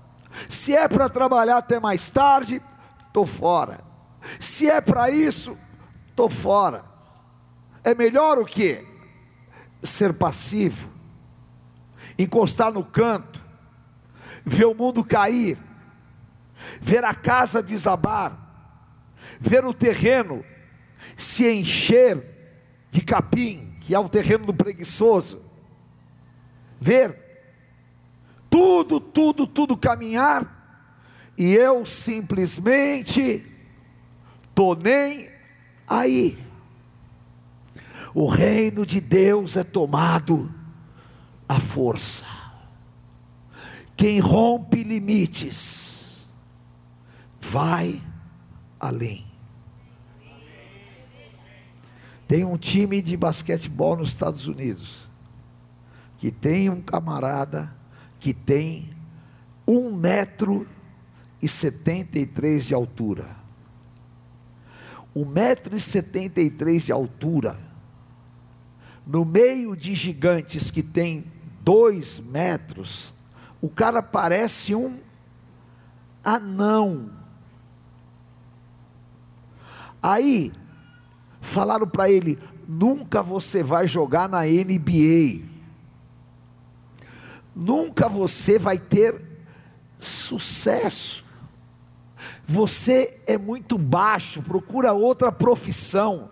Se 0.49 0.75
é 0.75 0.87
para 0.89 1.09
trabalhar 1.09 1.59
até 1.59 1.79
mais 1.81 2.11
tarde, 2.11 2.63
estou 3.07 3.27
fora. 3.27 3.81
Se 4.39 4.69
é 4.69 4.81
para 4.81 5.11
isso, 5.11 5.57
estou 6.09 6.29
fora. 6.29 6.85
É 7.83 7.95
melhor 7.95 8.39
o 8.39 8.45
que? 8.45 8.87
Ser 9.83 10.13
passivo, 10.13 10.91
encostar 12.19 12.71
no 12.71 12.85
canto, 12.85 13.41
ver 14.45 14.67
o 14.67 14.75
mundo 14.75 15.03
cair, 15.03 15.59
ver 16.81 17.03
a 17.03 17.15
casa 17.15 17.63
desabar, 17.63 18.50
ver 19.39 19.65
o 19.65 19.75
terreno 19.75 20.45
se 21.17 21.51
encher 21.51 22.25
de 22.91 23.01
capim, 23.01 23.75
que 23.81 23.95
é 23.95 23.99
o 23.99 24.09
terreno 24.09 24.47
do 24.47 24.55
preguiçoso, 24.55 25.43
ver 26.81 27.17
tudo, 28.49 28.99
tudo, 28.99 29.47
tudo 29.47 29.77
caminhar, 29.77 30.59
e 31.39 31.55
eu 31.55 31.87
simplesmente 31.87 33.47
estou 34.49 34.75
nem 34.75 35.31
aí. 35.87 36.39
O 38.13 38.27
reino 38.27 38.85
de 38.85 39.01
Deus 39.01 39.57
é 39.57 39.63
tomado 39.63 40.53
à 41.49 41.61
força. 41.61 42.27
Quem 43.97 44.19
rompe 44.19 44.83
limites, 44.83 46.27
vai 47.41 48.03
além. 48.81 49.27
Tem 52.27 52.45
um 52.45 52.57
time 52.57 53.03
de 53.03 53.17
basquetebol 53.17 53.97
nos 53.97 54.09
Estados 54.09 54.47
Unidos 54.47 55.09
que 56.19 56.31
tem 56.31 56.69
um 56.69 56.83
camarada 56.83 57.73
que 58.19 58.35
tem 58.35 58.91
um 59.67 59.95
metro 59.95 60.67
e 61.41 61.49
setenta 61.49 62.19
e 62.19 62.27
três 62.27 62.67
de 62.67 62.75
altura. 62.75 63.35
Um 65.17 65.25
metro 65.25 65.75
e 65.75 65.81
setenta 65.81 66.41
e 66.41 66.51
três 66.51 66.83
de 66.83 66.93
altura, 66.93 67.59
no 69.07 69.25
meio 69.25 69.75
de 69.75 69.95
gigantes 69.95 70.71
que 70.71 70.83
tem 70.83 71.25
dois 71.63 72.21
metros, 72.21 73.13
o 73.61 73.69
cara 73.69 74.03
parece 74.03 74.75
um 74.75 75.01
anão. 76.23 77.11
Aí, 80.03 80.53
falaram 81.41 81.87
para 81.87 82.11
ele: 82.11 82.39
nunca 82.67 83.23
você 83.23 83.63
vai 83.63 83.87
jogar 83.87 84.29
na 84.29 84.43
NBA 84.45 85.51
nunca 87.55 88.09
você 88.09 88.59
vai 88.59 88.79
ter 88.79 89.21
sucesso. 89.99 91.25
Você 92.47 93.21
é 93.27 93.39
muito 93.39 93.79
baixo, 93.79 94.43
procura 94.43 94.93
outra 94.93 95.31
profissão, 95.31 96.29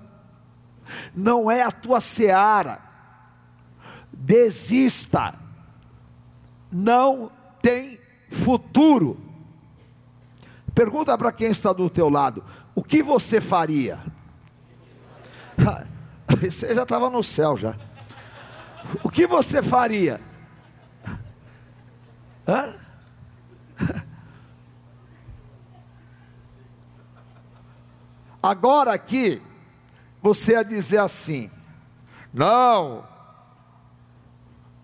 não 1.14 1.50
é 1.50 1.62
a 1.62 1.70
tua 1.70 2.00
seara, 2.00 2.80
desista, 4.12 5.34
não 6.72 7.30
tem 7.62 8.00
futuro. 8.30 9.27
Pergunta 10.78 11.18
para 11.18 11.32
quem 11.32 11.50
está 11.50 11.72
do 11.72 11.90
teu 11.90 12.08
lado: 12.08 12.44
o 12.72 12.84
que 12.84 13.02
você 13.02 13.40
faria? 13.40 13.98
Você 16.40 16.72
já 16.72 16.84
estava 16.84 17.10
no 17.10 17.20
céu 17.20 17.56
já. 17.56 17.74
O 19.02 19.10
que 19.10 19.26
você 19.26 19.60
faria? 19.60 20.20
Hã? 22.46 22.72
Agora 28.40 28.92
aqui, 28.92 29.42
você 30.22 30.52
ia 30.52 30.62
dizer 30.62 30.98
assim: 30.98 31.50
não, 32.32 33.04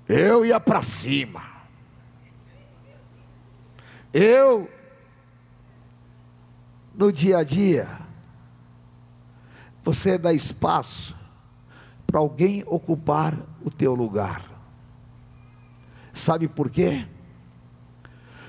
eu 0.08 0.44
ia 0.44 0.58
para 0.58 0.82
cima, 0.82 1.42
eu, 4.12 4.68
no 6.96 7.12
dia 7.12 7.38
a 7.38 7.44
dia, 7.44 7.88
você 9.82 10.16
dá 10.16 10.32
espaço 10.32 11.14
para 12.06 12.20
alguém 12.20 12.62
ocupar 12.66 13.36
o 13.64 13.70
teu 13.70 13.94
lugar. 13.94 14.44
Sabe 16.12 16.46
por 16.46 16.70
quê? 16.70 17.06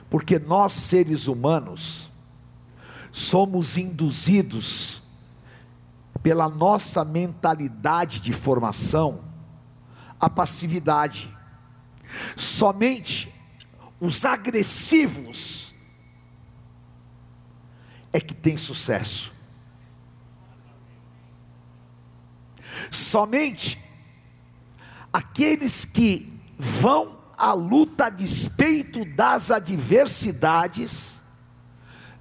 Porque 0.09 0.37
nós, 0.37 0.73
seres 0.73 1.27
humanos, 1.27 2.11
somos 3.11 3.77
induzidos 3.77 5.01
pela 6.21 6.47
nossa 6.47 7.03
mentalidade 7.03 8.19
de 8.19 8.31
formação 8.31 9.19
à 10.19 10.29
passividade. 10.29 11.35
Somente 12.37 13.33
os 13.99 14.25
agressivos 14.25 15.74
é 18.15 18.19
que 18.21 18.33
tem 18.33 18.55
sucesso. 18.55 19.33
Somente 22.89 23.77
aqueles 25.11 25.83
que 25.83 26.31
vão 26.57 27.17
a 27.37 27.51
luta 27.51 28.05
a 28.05 28.09
despeito 28.09 29.03
das 29.03 29.51
adversidades 29.51 31.21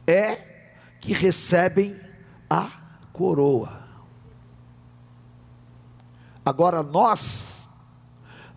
é 0.05 0.35
que 1.01 1.13
recebem 1.13 1.97
a 2.51 2.69
coroa. 3.13 3.87
Agora 6.45 6.83
nós 6.83 7.53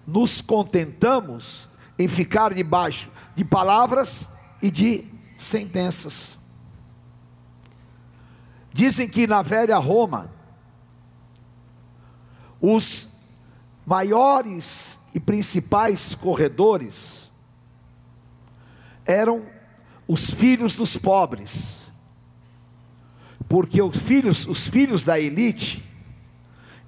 nos 0.07 0.41
contentamos 0.41 1.69
em 1.99 2.07
ficar 2.07 2.51
debaixo 2.51 3.11
de 3.35 3.45
palavras 3.45 4.31
e 4.59 4.71
de 4.71 5.05
sentenças. 5.37 6.46
Dizem 8.77 9.09
que 9.09 9.25
na 9.25 9.41
velha 9.41 9.75
Roma, 9.79 10.29
os 12.61 13.09
maiores 13.83 14.99
e 15.15 15.19
principais 15.19 16.13
corredores 16.13 17.31
eram 19.03 19.43
os 20.07 20.29
filhos 20.29 20.75
dos 20.75 20.95
pobres. 20.95 21.87
Porque 23.49 23.81
os 23.81 23.97
filhos, 23.97 24.45
os 24.45 24.67
filhos 24.67 25.03
da 25.03 25.19
elite, 25.19 25.83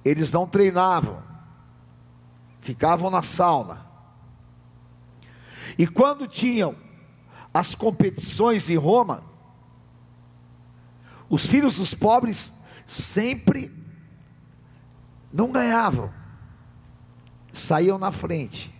eles 0.04 0.32
não 0.32 0.46
treinavam, 0.46 1.20
ficavam 2.60 3.10
na 3.10 3.20
sauna. 3.20 3.84
E 5.76 5.88
quando 5.88 6.28
tinham 6.28 6.72
as 7.52 7.74
competições 7.74 8.70
em 8.70 8.76
Roma, 8.76 9.28
os 11.30 11.46
filhos 11.46 11.76
dos 11.76 11.94
pobres 11.94 12.54
sempre 12.86 13.72
não 15.32 15.50
ganhavam 15.50 16.20
saíam 17.52 17.98
na 17.98 18.12
frente. 18.12 18.72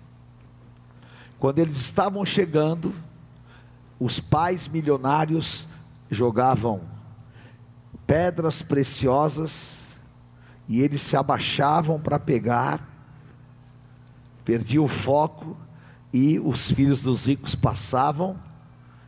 Quando 1.39 1.59
eles 1.59 1.79
estavam 1.79 2.25
chegando, 2.25 2.95
os 3.99 4.21
pais 4.21 4.69
milionários 4.69 5.69
jogavam 6.11 6.83
pedras 8.07 8.63
preciosas 8.63 9.93
e 10.69 10.81
eles 10.81 11.01
se 11.01 11.17
abaixavam 11.17 12.01
para 12.01 12.19
pegar, 12.19 12.81
perdiam 14.45 14.85
o 14.85 14.89
foco 14.89 15.57
e 16.13 16.39
os 16.41 16.73
filhos 16.73 17.03
dos 17.03 17.27
ricos 17.27 17.55
passavam 17.55 18.37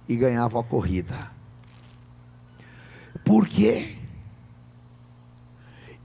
e 0.09 0.17
ganhavam 0.17 0.61
a 0.61 0.65
corrida. 0.65 1.32
Por 3.25 3.47
quê? 3.47 3.97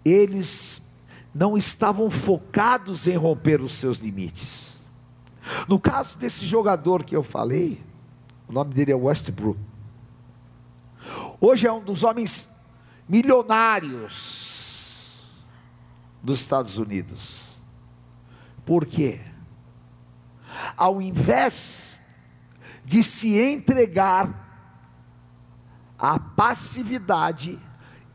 Eles 0.04 0.82
não 1.34 1.58
estavam 1.58 2.10
focados 2.10 3.08
em 3.08 3.16
romper 3.16 3.62
os 3.62 3.74
seus 3.74 4.00
limites. 4.00 4.80
No 5.68 5.80
caso 5.80 6.18
desse 6.18 6.46
jogador 6.46 7.04
que 7.04 7.16
eu 7.16 7.24
falei, 7.24 7.82
o 8.48 8.54
nome 8.54 8.74
dele 8.74 8.92
é 8.92 8.96
Westbrook. 8.96 9.60
Hoje 11.40 11.68
é 11.68 11.72
um 11.72 11.84
dos 11.84 12.04
homens 12.04 12.58
milionários 13.08 14.18
dos 16.22 16.40
Estados 16.42 16.78
Unidos. 16.78 17.42
Por 18.66 18.86
quê? 18.86 19.22
Ao 20.76 21.02
invés 21.02 22.02
de 22.84 23.04
se 23.04 23.38
entregar 23.38 24.47
à 25.98 26.20
passividade, 26.20 27.60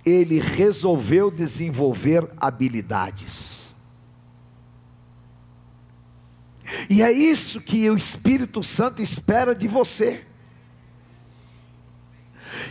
ele 0.05 0.41
resolveu 0.41 1.31
desenvolver 1.31 2.29
habilidades. 2.37 3.73
E 6.89 7.03
é 7.03 7.13
isso 7.13 7.61
que 7.61 7.89
o 7.91 7.97
Espírito 7.97 8.63
Santo 8.63 9.03
espera 9.03 9.55
de 9.55 9.69
você. 9.69 10.25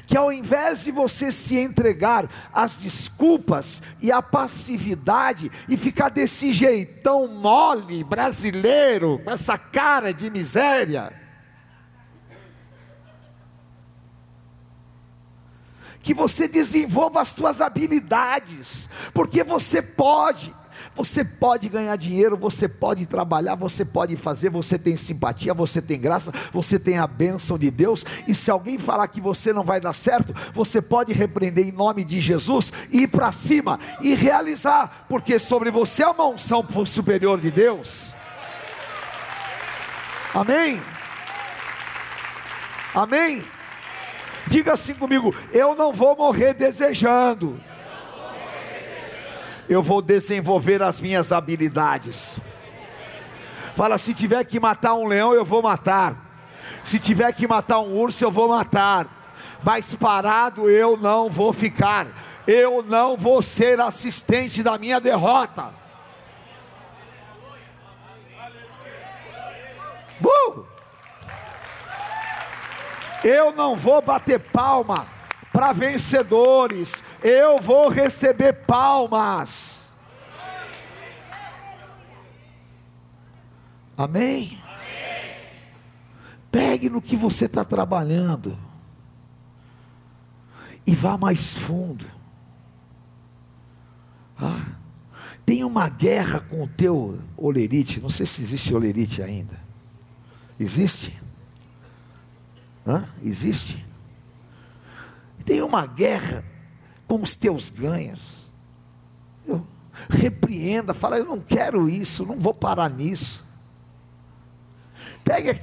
Que 0.07 0.17
ao 0.17 0.31
invés 0.31 0.83
de 0.83 0.91
você 0.91 1.31
se 1.31 1.57
entregar 1.57 2.29
às 2.53 2.77
desculpas 2.77 3.83
e 4.01 4.11
à 4.11 4.21
passividade 4.21 5.51
e 5.67 5.77
ficar 5.77 6.09
desse 6.09 6.51
jeitão 6.51 7.27
mole 7.27 8.03
brasileiro, 8.03 9.19
com 9.23 9.31
essa 9.31 9.57
cara 9.57 10.13
de 10.13 10.29
miséria, 10.29 11.20
que 16.01 16.13
você 16.13 16.47
desenvolva 16.47 17.21
as 17.21 17.29
suas 17.29 17.61
habilidades, 17.61 18.89
porque 19.13 19.43
você 19.43 19.81
pode. 19.81 20.53
Você 20.95 21.23
pode 21.23 21.69
ganhar 21.69 21.95
dinheiro, 21.95 22.35
você 22.35 22.67
pode 22.67 23.05
trabalhar, 23.05 23.55
você 23.55 23.85
pode 23.85 24.15
fazer, 24.17 24.49
você 24.49 24.77
tem 24.77 24.97
simpatia, 24.97 25.53
você 25.53 25.81
tem 25.81 25.99
graça, 25.99 26.33
você 26.51 26.77
tem 26.77 26.97
a 26.97 27.07
bênção 27.07 27.57
de 27.57 27.71
Deus. 27.71 28.05
E 28.27 28.35
se 28.35 28.51
alguém 28.51 28.77
falar 28.77 29.07
que 29.07 29.21
você 29.21 29.53
não 29.53 29.63
vai 29.63 29.79
dar 29.79 29.93
certo, 29.93 30.35
você 30.53 30.81
pode 30.81 31.13
repreender 31.13 31.67
em 31.67 31.71
nome 31.71 32.03
de 32.03 32.19
Jesus, 32.19 32.73
ir 32.91 33.07
para 33.07 33.31
cima 33.31 33.79
e 34.01 34.13
realizar, 34.13 35.05
porque 35.07 35.39
sobre 35.39 35.71
você 35.71 36.03
é 36.03 36.07
uma 36.07 36.27
unção 36.27 36.65
superior 36.85 37.39
de 37.39 37.51
Deus. 37.51 38.13
Amém? 40.33 40.81
Amém? 42.93 43.43
Diga 44.51 44.73
assim 44.73 44.93
comigo: 44.95 45.33
eu 45.53 45.75
não 45.75 45.93
vou 45.93 46.13
morrer 46.13 46.53
desejando. 46.53 47.57
Eu 49.69 49.81
vou 49.81 50.01
desenvolver 50.01 50.83
as 50.83 50.99
minhas 50.99 51.31
habilidades. 51.31 52.41
Fala, 53.77 53.97
se 53.97 54.13
tiver 54.13 54.43
que 54.43 54.59
matar 54.59 54.95
um 54.95 55.07
leão, 55.07 55.33
eu 55.33 55.45
vou 55.45 55.61
matar. 55.61 56.17
Se 56.83 56.99
tiver 56.99 57.31
que 57.31 57.47
matar 57.47 57.79
um 57.79 57.97
urso, 57.97 58.25
eu 58.25 58.29
vou 58.29 58.49
matar. 58.49 59.07
Mas 59.63 59.95
parado 59.95 60.69
eu 60.69 60.97
não 60.97 61.29
vou 61.29 61.53
ficar. 61.53 62.07
Eu 62.45 62.83
não 62.83 63.15
vou 63.15 63.41
ser 63.41 63.79
assistente 63.79 64.61
da 64.61 64.77
minha 64.77 64.99
derrota. 64.99 65.73
Eu 73.23 73.53
não 73.53 73.75
vou 73.75 74.01
bater 74.01 74.39
palma 74.39 75.07
para 75.51 75.73
vencedores, 75.73 77.03
eu 77.21 77.59
vou 77.59 77.89
receber 77.89 78.53
palmas. 78.53 79.89
Amém? 83.97 84.59
Pegue 86.51 86.89
no 86.89 87.01
que 87.01 87.15
você 87.15 87.45
está 87.45 87.63
trabalhando 87.63 88.57
e 90.87 90.95
vá 90.95 91.17
mais 91.17 91.53
fundo. 91.57 92.05
Ah, 94.37 94.65
tem 95.45 95.63
uma 95.63 95.87
guerra 95.87 96.39
com 96.39 96.63
o 96.63 96.67
teu 96.67 97.19
olerite, 97.37 97.99
não 97.99 98.09
sei 98.09 98.25
se 98.25 98.41
existe 98.41 98.73
olerite 98.73 99.21
ainda. 99.21 99.59
Existe? 100.59 101.20
Hã? 102.85 103.07
Existe? 103.23 103.85
Tem 105.45 105.61
uma 105.61 105.85
guerra 105.85 106.43
com 107.07 107.21
os 107.21 107.35
teus 107.35 107.69
ganhos. 107.69 108.19
Eu, 109.45 109.65
repreenda, 110.09 110.93
fala, 110.93 111.17
eu 111.17 111.25
não 111.25 111.39
quero 111.39 111.89
isso, 111.89 112.25
não 112.25 112.39
vou 112.39 112.53
parar 112.53 112.89
nisso. 112.89 113.43
Pega 115.23 115.55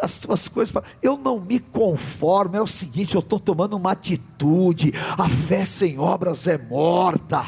as 0.00 0.20
tuas 0.20 0.48
coisas, 0.48 0.72
fala, 0.72 0.86
eu 1.02 1.16
não 1.16 1.40
me 1.40 1.58
conformo, 1.58 2.56
é 2.56 2.62
o 2.62 2.66
seguinte, 2.66 3.14
eu 3.14 3.20
estou 3.20 3.40
tomando 3.40 3.76
uma 3.76 3.92
atitude, 3.92 4.92
a 5.16 5.28
fé 5.28 5.64
sem 5.64 5.98
obras 5.98 6.46
é 6.46 6.58
morta. 6.58 7.44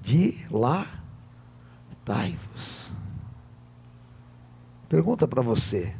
De 0.00 0.44
lá, 0.50 0.86
dai-vos. 2.04 2.71
Pergunta 4.92 5.26
para 5.26 5.40
você: 5.40 5.90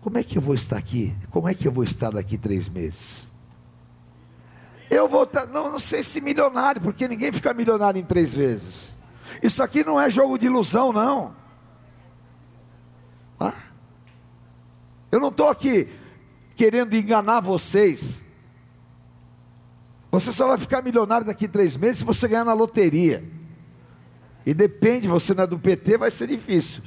como 0.00 0.16
é 0.16 0.22
que 0.22 0.38
eu 0.38 0.42
vou 0.42 0.54
estar 0.54 0.76
aqui? 0.76 1.12
Como 1.28 1.48
é 1.48 1.54
que 1.54 1.66
eu 1.66 1.72
vou 1.72 1.82
estar 1.82 2.10
daqui 2.10 2.38
três 2.38 2.68
meses? 2.68 3.32
Eu 4.88 5.08
vou 5.08 5.24
estar, 5.24 5.44
não, 5.46 5.72
não 5.72 5.78
sei 5.80 6.04
se 6.04 6.20
milionário, 6.20 6.80
porque 6.80 7.08
ninguém 7.08 7.32
fica 7.32 7.52
milionário 7.52 7.98
em 7.98 8.04
três 8.04 8.32
vezes. 8.32 8.94
Isso 9.42 9.60
aqui 9.60 9.82
não 9.82 10.00
é 10.00 10.08
jogo 10.08 10.38
de 10.38 10.46
ilusão, 10.46 10.92
não. 10.92 11.34
Ah? 13.40 13.52
Eu 15.10 15.18
não 15.18 15.30
estou 15.30 15.48
aqui 15.48 15.88
querendo 16.54 16.94
enganar 16.94 17.40
vocês. 17.40 18.24
Você 20.12 20.30
só 20.30 20.46
vai 20.46 20.58
ficar 20.58 20.80
milionário 20.80 21.26
daqui 21.26 21.48
três 21.48 21.76
meses 21.76 21.98
se 21.98 22.04
você 22.04 22.28
ganhar 22.28 22.44
na 22.44 22.54
loteria. 22.54 23.28
E 24.46 24.54
depende, 24.54 25.08
você 25.08 25.34
não 25.34 25.42
é 25.42 25.46
do 25.48 25.58
PT, 25.58 25.98
vai 25.98 26.10
ser 26.12 26.28
difícil. 26.28 26.84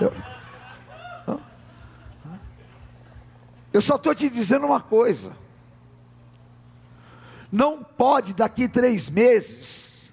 Eu, 0.00 0.12
eu 3.72 3.80
só 3.80 3.96
estou 3.96 4.14
te 4.14 4.28
dizendo 4.28 4.66
uma 4.66 4.80
coisa. 4.80 5.36
Não 7.50 7.82
pode 7.82 8.34
daqui 8.34 8.68
três 8.68 9.08
meses 9.08 10.10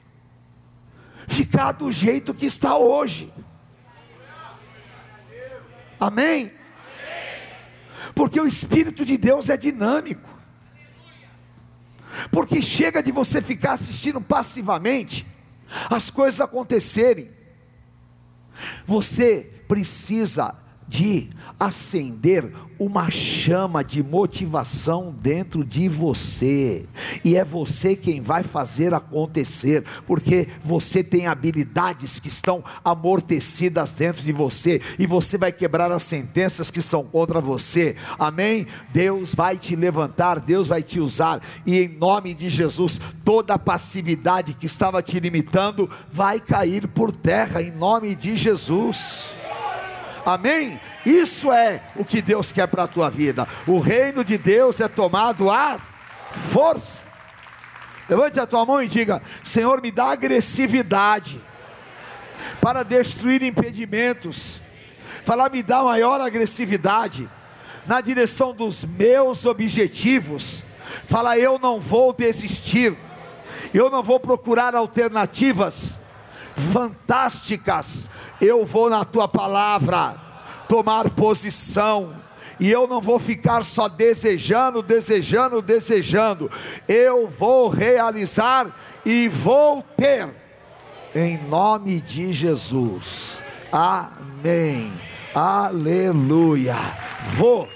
ficar 1.28 1.74
do 1.74 1.92
jeito 1.92 2.34
que 2.34 2.46
está 2.46 2.78
hoje. 2.78 3.32
Amém? 6.00 6.54
Porque 8.16 8.40
o 8.40 8.48
Espírito 8.48 9.06
de 9.06 9.18
Deus 9.18 9.50
é 9.50 9.58
dinâmico. 9.58 10.30
Porque 12.32 12.62
chega 12.62 13.04
de 13.04 13.12
você 13.12 13.42
ficar 13.42 13.74
assistindo 13.74 14.20
passivamente 14.20 15.26
as 15.90 16.10
coisas 16.10 16.42
acontecerem. 16.42 17.30
Você 18.86 19.59
precisa 19.70 20.56
de 20.90 21.30
acender 21.60 22.52
uma 22.80 23.12
chama 23.12 23.84
de 23.84 24.02
motivação 24.02 25.14
dentro 25.22 25.66
de 25.66 25.90
você, 25.90 26.86
e 27.26 27.36
é 27.36 27.44
você 27.44 27.94
quem 27.94 28.22
vai 28.22 28.42
fazer 28.42 28.94
acontecer, 28.94 29.84
porque 30.08 30.48
você 30.64 31.04
tem 31.04 31.28
habilidades 31.28 32.22
que 32.22 32.30
estão 32.30 32.64
amortecidas 32.84 33.92
dentro 33.92 34.24
de 34.24 34.32
você, 34.32 34.82
e 34.98 35.06
você 35.06 35.38
vai 35.38 35.52
quebrar 35.52 35.92
as 35.92 36.04
sentenças 36.04 36.72
que 36.72 36.82
são 36.82 37.04
contra 37.04 37.42
você, 37.42 37.98
amém? 38.18 38.66
Deus 38.94 39.36
vai 39.36 39.58
te 39.58 39.76
levantar, 39.76 40.40
Deus 40.40 40.70
vai 40.70 40.82
te 40.82 41.02
usar, 41.02 41.42
e 41.66 41.78
em 41.78 41.90
nome 41.90 42.34
de 42.34 42.50
Jesus, 42.50 43.02
toda 43.26 43.56
a 43.56 43.60
passividade 43.60 44.54
que 44.54 44.68
estava 44.68 45.04
te 45.04 45.20
limitando 45.20 45.90
vai 46.10 46.40
cair 46.40 46.88
por 46.88 47.12
terra, 47.12 47.62
em 47.62 47.72
nome 47.72 48.16
de 48.16 48.38
Jesus. 48.38 49.34
Amém? 50.30 50.80
Isso 51.06 51.52
é 51.52 51.82
o 51.96 52.06
que 52.06 52.22
Deus 52.22 52.52
quer 52.52 52.68
para 52.68 52.84
a 52.84 52.88
tua 52.88 53.10
vida. 53.10 53.48
O 53.66 53.80
reino 53.80 54.24
de 54.24 54.38
Deus 54.38 54.80
é 54.80 54.88
tomado 54.88 55.50
a 55.50 55.80
força. 56.32 57.04
Levante 58.08 58.40
a 58.40 58.48
tua 58.48 58.66
mão 58.66 58.82
e 58.82 58.88
diga: 58.88 59.22
Senhor, 59.44 59.82
me 59.82 59.92
dá 59.92 60.12
agressividade 60.12 61.42
para 62.62 62.84
destruir 62.84 63.42
impedimentos. 63.44 64.62
Falar, 65.24 65.50
me 65.50 65.62
dá 65.62 65.84
maior 65.84 66.20
agressividade 66.22 67.30
na 67.86 68.02
direção 68.02 68.54
dos 68.54 68.84
meus 68.84 69.46
objetivos. 69.46 70.64
Fala, 71.08 71.38
eu 71.38 71.60
não 71.60 71.80
vou 71.80 72.14
desistir. 72.14 72.96
Eu 73.74 73.90
não 73.90 74.02
vou 74.02 74.20
procurar 74.20 74.74
alternativas 74.74 76.00
fantásticas 76.56 78.10
eu 78.42 78.66
vou 78.66 78.90
na 78.90 79.04
tua 79.04 79.28
palavra 79.28 80.16
tomar 80.68 81.10
posição. 81.10 82.16
E 82.60 82.70
eu 82.70 82.88
não 82.88 83.00
vou 83.00 83.20
ficar 83.20 83.64
só 83.64 83.88
desejando, 83.88 84.82
desejando, 84.82 85.62
desejando. 85.62 86.52
Eu 86.88 87.28
vou 87.28 87.70
realizar 87.70 88.68
e 89.06 89.28
vou 89.28 89.82
ter. 89.96 90.30
Em 91.16 91.38
nome 91.48 92.02
de 92.02 92.32
Jesus. 92.32 93.42
Amém. 93.72 94.94
Aleluia. 95.34 96.76
Vou. 97.30 97.68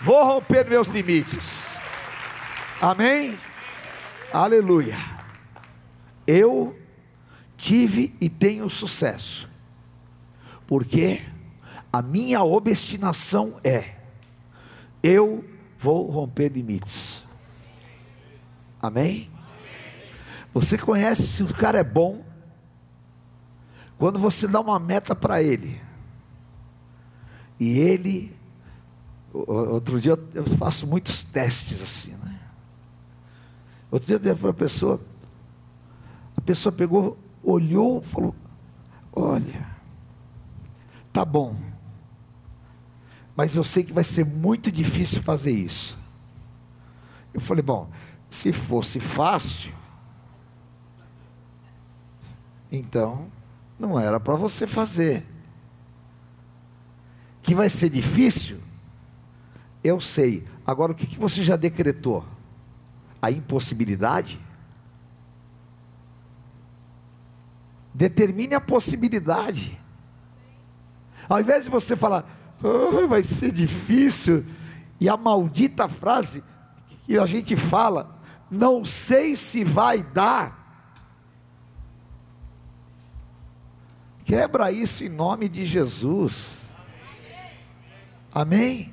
Vou 0.00 0.24
romper 0.24 0.68
meus 0.68 0.88
limites. 0.88 1.74
Amém. 2.80 3.38
Aleluia. 4.32 4.98
Eu 6.26 6.76
tive 7.56 8.14
e 8.20 8.28
tenho 8.28 8.68
sucesso 8.68 9.53
porque 10.66 11.22
a 11.92 12.02
minha 12.02 12.42
obstinação 12.42 13.58
é: 13.62 13.96
eu 15.02 15.44
vou 15.78 16.10
romper 16.10 16.48
limites. 16.48 17.24
Amém? 18.80 19.30
Você 20.52 20.78
conhece 20.78 21.22
se 21.22 21.42
o 21.42 21.54
cara 21.54 21.78
é 21.78 21.84
bom, 21.84 22.24
Quando 23.98 24.18
você 24.18 24.46
dá 24.48 24.60
uma 24.60 24.78
meta 24.78 25.14
para 25.14 25.42
ele, 25.42 25.80
e 27.58 27.78
ele, 27.78 28.36
outro 29.32 30.00
dia 30.00 30.18
eu 30.34 30.44
faço 30.44 30.86
muitos 30.86 31.22
testes 31.22 31.82
assim, 31.82 32.12
né? 32.16 32.40
Outro 33.90 34.06
dia 34.06 34.16
eu 34.16 34.20
dei 34.20 34.34
para 34.34 34.50
a 34.50 34.54
pessoa, 34.54 35.00
a 36.36 36.40
pessoa 36.40 36.72
pegou, 36.72 37.16
olhou, 37.42 38.02
falou: 38.02 38.34
Olha, 39.12 39.73
tá 41.14 41.24
bom, 41.24 41.56
mas 43.36 43.54
eu 43.54 43.62
sei 43.62 43.84
que 43.84 43.92
vai 43.92 44.02
ser 44.02 44.26
muito 44.26 44.70
difícil 44.70 45.22
fazer 45.22 45.52
isso. 45.52 45.96
Eu 47.32 47.40
falei: 47.40 47.62
Bom, 47.62 47.88
se 48.28 48.52
fosse 48.52 48.98
fácil, 48.98 49.72
então 52.70 53.28
não 53.78 53.98
era 53.98 54.18
para 54.18 54.34
você 54.34 54.66
fazer. 54.66 55.24
Que 57.44 57.54
vai 57.54 57.70
ser 57.70 57.90
difícil, 57.90 58.60
eu 59.84 60.00
sei. 60.00 60.44
Agora, 60.66 60.90
o 60.90 60.94
que, 60.94 61.06
que 61.06 61.18
você 61.18 61.44
já 61.44 61.54
decretou? 61.54 62.24
A 63.22 63.30
impossibilidade? 63.30 64.40
Determine 67.92 68.54
a 68.54 68.60
possibilidade. 68.60 69.78
Ao 71.28 71.40
invés 71.40 71.64
de 71.64 71.70
você 71.70 71.96
falar, 71.96 72.24
oh, 72.62 73.06
vai 73.06 73.22
ser 73.22 73.52
difícil, 73.52 74.44
e 75.00 75.08
a 75.08 75.16
maldita 75.16 75.88
frase 75.88 76.42
que 77.04 77.18
a 77.18 77.26
gente 77.26 77.56
fala, 77.56 78.18
não 78.50 78.84
sei 78.84 79.36
se 79.36 79.64
vai 79.64 80.02
dar. 80.02 80.62
Quebra 84.24 84.72
isso 84.72 85.04
em 85.04 85.08
nome 85.08 85.48
de 85.48 85.64
Jesus. 85.64 86.52
Amém? 88.32 88.92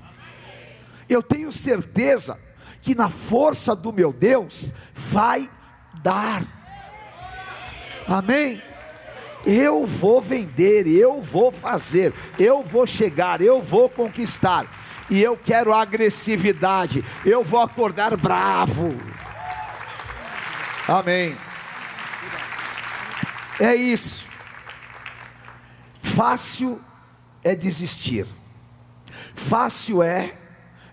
Eu 1.07 1.23
tenho 1.23 1.51
certeza 1.51 2.39
que 2.81 2.93
na 2.95 3.09
força 3.09 3.75
do 3.75 3.93
meu 3.93 4.11
Deus 4.11 4.73
vai 4.93 5.49
dar. 6.01 6.43
Amém? 8.07 8.61
Eu 9.45 9.88
vou 9.88 10.21
vender, 10.21 10.88
eu 10.88 11.21
vou 11.21 11.51
fazer, 11.51 12.13
eu 12.38 12.63
vou 12.63 12.86
chegar, 12.86 13.41
eu 13.41 13.62
vou 13.62 13.89
conquistar. 13.89 14.65
E 15.10 15.21
eu 15.21 15.36
quero 15.36 15.73
agressividade, 15.73 17.04
eu 17.25 17.43
vou 17.43 17.60
acordar 17.60 18.15
bravo. 18.15 18.95
Amém. 20.88 21.36
É 23.60 23.75
isso. 23.75 24.30
Fácil 25.99 26.80
é 27.43 27.56
desistir. 27.56 28.25
Fácil 29.34 30.04
é 30.04 30.34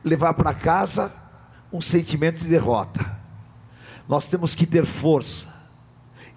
levar 0.03 0.35
para 0.35 0.55
casa 0.55 1.13
um 1.73 1.81
sentimento 1.81 2.39
de 2.39 2.49
derrota. 2.49 3.19
Nós 4.09 4.29
temos 4.29 4.55
que 4.55 4.67
ter 4.67 4.87
força 4.87 5.58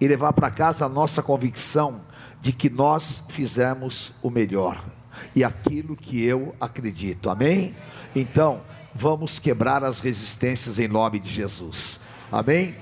e 0.02 0.08
levar 0.08 0.32
para 0.32 0.50
casa 0.50 0.84
a 0.84 0.88
nossa 0.88 1.22
convicção 1.22 2.00
de 2.40 2.52
que 2.52 2.68
nós 2.68 3.22
fizemos 3.28 4.14
o 4.20 4.30
melhor 4.30 4.84
e 5.32 5.44
aquilo 5.44 5.94
que 5.94 6.20
eu 6.24 6.56
acredito. 6.60 7.30
Amém? 7.30 7.72
Então, 8.12 8.62
vamos 8.92 9.38
quebrar 9.38 9.84
as 9.84 10.00
resistências 10.00 10.80
em 10.80 10.88
nome 10.88 11.20
de 11.20 11.32
Jesus. 11.32 12.00
Amém? 12.32 12.74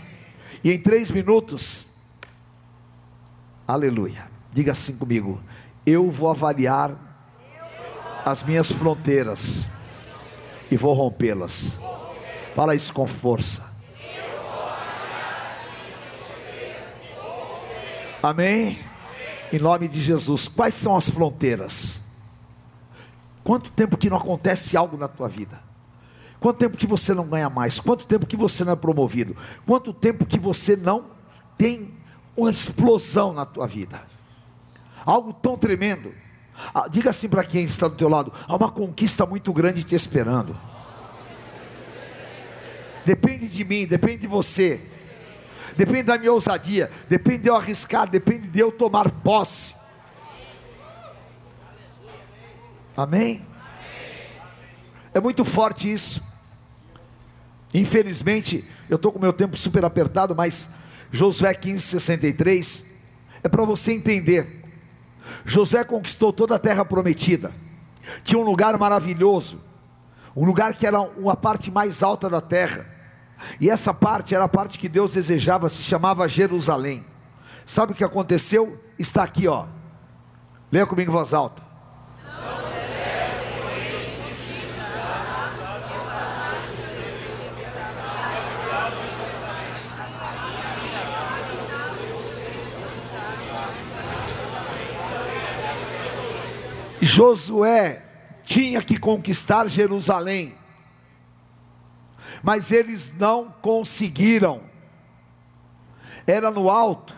E 0.64 0.72
em 0.72 0.80
três 0.80 1.10
minutos, 1.10 1.88
aleluia. 3.68 4.30
Diga 4.50 4.72
assim 4.72 4.96
comigo: 4.96 5.42
eu 5.84 6.10
vou 6.10 6.30
avaliar 6.30 6.96
as 8.24 8.42
minhas 8.42 8.72
fronteiras 8.72 9.66
e 10.70 10.76
vou 10.78 10.94
rompê-las. 10.94 11.80
Fala 12.56 12.74
isso 12.74 12.94
com 12.94 13.06
força. 13.06 13.69
Amém? 18.22 18.78
Em 19.52 19.58
nome 19.58 19.88
de 19.88 20.00
Jesus. 20.00 20.46
Quais 20.46 20.74
são 20.74 20.96
as 20.96 21.08
fronteiras? 21.08 22.02
Quanto 23.42 23.70
tempo 23.70 23.96
que 23.96 24.10
não 24.10 24.18
acontece 24.18 24.76
algo 24.76 24.96
na 24.96 25.08
tua 25.08 25.28
vida? 25.28 25.60
Quanto 26.38 26.58
tempo 26.58 26.76
que 26.76 26.86
você 26.86 27.14
não 27.14 27.26
ganha 27.26 27.48
mais? 27.50 27.80
Quanto 27.80 28.06
tempo 28.06 28.26
que 28.26 28.36
você 28.36 28.64
não 28.64 28.72
é 28.72 28.76
promovido? 28.76 29.36
Quanto 29.66 29.92
tempo 29.92 30.26
que 30.26 30.38
você 30.38 30.76
não 30.76 31.06
tem 31.56 31.92
uma 32.36 32.50
explosão 32.50 33.32
na 33.32 33.46
tua 33.46 33.66
vida? 33.66 34.00
Algo 35.04 35.32
tão 35.32 35.56
tremendo. 35.56 36.12
Ah, 36.74 36.88
diga 36.88 37.10
assim 37.10 37.28
para 37.28 37.44
quem 37.44 37.64
está 37.64 37.88
do 37.88 37.94
teu 37.94 38.08
lado: 38.08 38.32
há 38.46 38.54
uma 38.54 38.70
conquista 38.70 39.24
muito 39.24 39.52
grande 39.52 39.82
te 39.82 39.94
esperando. 39.94 40.56
Depende 43.04 43.48
de 43.48 43.64
mim, 43.64 43.86
depende 43.86 44.18
de 44.18 44.26
você. 44.26 44.80
Depende 45.80 46.02
da 46.02 46.18
minha 46.18 46.30
ousadia, 46.30 46.90
depende 47.08 47.44
de 47.44 47.48
eu 47.48 47.56
arriscar, 47.56 48.06
depende 48.06 48.48
de 48.48 48.60
eu 48.60 48.70
tomar 48.70 49.10
posse. 49.10 49.76
Amém? 52.94 53.40
É 55.14 55.18
muito 55.18 55.42
forte 55.42 55.90
isso. 55.90 56.22
Infelizmente, 57.72 58.62
eu 58.90 58.96
estou 58.96 59.10
com 59.10 59.18
meu 59.18 59.32
tempo 59.32 59.56
super 59.56 59.82
apertado, 59.82 60.36
mas 60.36 60.72
Josué 61.10 61.54
15, 61.54 61.80
63 61.80 62.86
é 63.42 63.48
para 63.48 63.64
você 63.64 63.94
entender 63.94 64.62
José 65.46 65.82
conquistou 65.82 66.30
toda 66.30 66.56
a 66.56 66.58
terra 66.58 66.84
prometida. 66.84 67.54
Tinha 68.22 68.38
um 68.38 68.44
lugar 68.44 68.76
maravilhoso, 68.76 69.64
um 70.36 70.44
lugar 70.44 70.74
que 70.74 70.86
era 70.86 71.00
uma 71.00 71.36
parte 71.36 71.70
mais 71.70 72.02
alta 72.02 72.28
da 72.28 72.42
terra. 72.42 72.86
E 73.60 73.70
essa 73.70 73.92
parte 73.94 74.34
era 74.34 74.44
a 74.44 74.48
parte 74.48 74.78
que 74.78 74.88
Deus 74.88 75.14
desejava, 75.14 75.68
se 75.68 75.82
chamava 75.82 76.28
Jerusalém. 76.28 77.04
Sabe 77.66 77.92
o 77.92 77.94
que 77.94 78.04
aconteceu? 78.04 78.78
Está 78.98 79.22
aqui, 79.22 79.46
ó. 79.46 79.66
Leia 80.72 80.86
comigo 80.86 81.10
em 81.10 81.14
voz 81.14 81.32
alta. 81.34 81.70
Josué 97.00 98.02
tinha 98.44 98.82
que 98.82 98.98
conquistar 98.98 99.66
Jerusalém, 99.68 100.54
mas 102.42 102.70
eles 102.72 103.16
não 103.18 103.52
conseguiram. 103.60 104.62
Era 106.26 106.50
no 106.50 106.70
alto, 106.70 107.14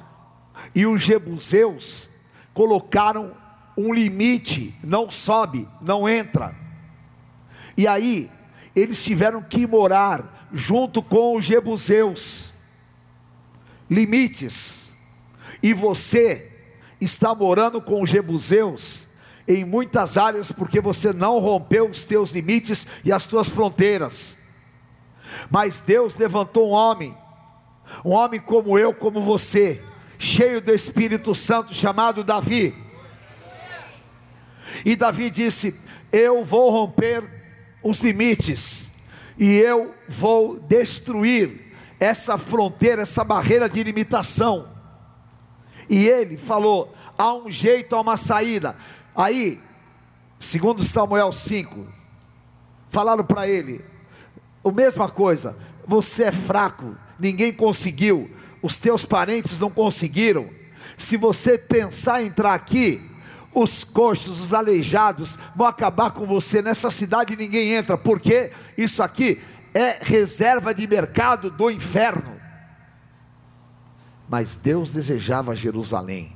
e 0.75 0.87
os 0.87 1.03
jebuseus 1.03 2.11
colocaram 2.55 3.37
um 3.77 3.93
limite: 3.93 4.75
não 4.83 5.11
sobe, 5.11 5.69
não 5.81 6.09
entra. 6.09 6.55
E 7.77 7.87
aí, 7.87 8.31
eles 8.75 9.03
tiveram 9.03 9.43
que 9.43 9.67
morar 9.67 10.49
junto 10.53 11.03
com 11.03 11.37
os 11.37 11.45
jebuseus. 11.45 12.53
Limites. 13.91 14.91
E 15.63 15.75
você 15.75 16.51
está 17.01 17.35
morando 17.35 17.81
com 17.81 18.03
os 18.03 18.09
jebuseus 18.09 19.09
em 19.47 19.65
muitas 19.65 20.17
áreas 20.17 20.53
porque 20.53 20.81
você 20.81 21.13
não 21.13 21.39
rompeu 21.39 21.89
os 21.89 22.05
teus 22.05 22.33
limites 22.33 22.87
e 23.05 23.13
as 23.13 23.27
tuas 23.27 23.49
fronteiras. 23.49 24.39
Mas 25.51 25.81
Deus 25.81 26.17
levantou 26.17 26.71
um 26.71 26.73
homem, 26.73 27.17
um 28.05 28.11
homem 28.11 28.41
como 28.41 28.79
eu, 28.79 28.95
como 28.95 29.23
você, 29.23 29.83
cheio 30.19 30.61
do 30.61 30.73
Espírito 30.73 31.35
Santo, 31.35 31.75
chamado 31.75 32.25
Davi. 32.25 32.75
E 34.85 34.97
Davi 34.97 35.31
disse: 35.31 35.81
Eu 36.13 36.45
vou 36.45 36.71
romper 36.71 37.23
os 37.83 38.01
limites, 38.01 38.93
e 39.39 39.57
eu 39.57 39.95
vou 40.09 40.61
destruir 40.61 41.61
essa 41.99 42.37
fronteira, 42.37 43.03
essa 43.03 43.23
barreira 43.23 43.69
de 43.69 43.83
limitação. 43.83 44.69
E 45.89 46.09
ele 46.09 46.37
falou: 46.37 46.93
há 47.17 47.33
um 47.35 47.51
jeito, 47.51 47.95
há 47.95 48.01
uma 48.01 48.17
saída. 48.17 48.77
Aí, 49.15 49.61
segundo 50.39 50.83
Samuel 50.83 51.31
5, 51.33 51.87
falaram 52.89 53.25
para 53.25 53.49
ele, 53.49 53.85
a 54.65 54.71
mesma 54.71 55.09
coisa, 55.09 55.57
você 55.87 56.25
é 56.25 56.33
fraco, 56.33 56.97
ninguém 57.19 57.53
conseguiu, 57.53 58.31
os 58.63 58.77
teus 58.77 59.05
parentes 59.05 59.61
não 59.61 59.71
conseguiram. 59.71 60.49
Se 60.97 61.17
você 61.17 61.59
pensar 61.59 62.23
em 62.23 62.27
entrar 62.27 62.55
aqui, 62.55 63.03
os 63.55 63.85
coxos, 63.85 64.41
os 64.41 64.55
aleijados 64.55 65.39
vão 65.55 65.67
acabar 65.67 66.11
com 66.13 66.27
você. 66.27 66.63
Nessa 66.63 66.91
cidade 66.91 67.37
ninguém 67.37 67.73
entra, 67.73 67.99
porque 67.99 68.51
isso 68.79 69.03
aqui 69.03 69.43
é 69.75 69.99
reserva 70.01 70.75
de 70.75 70.87
mercado 70.87 71.51
do 71.51 71.71
inferno. 71.71 72.41
Mas 74.29 74.57
Deus 74.57 74.93
desejava 74.93 75.55
Jerusalém, 75.55 76.35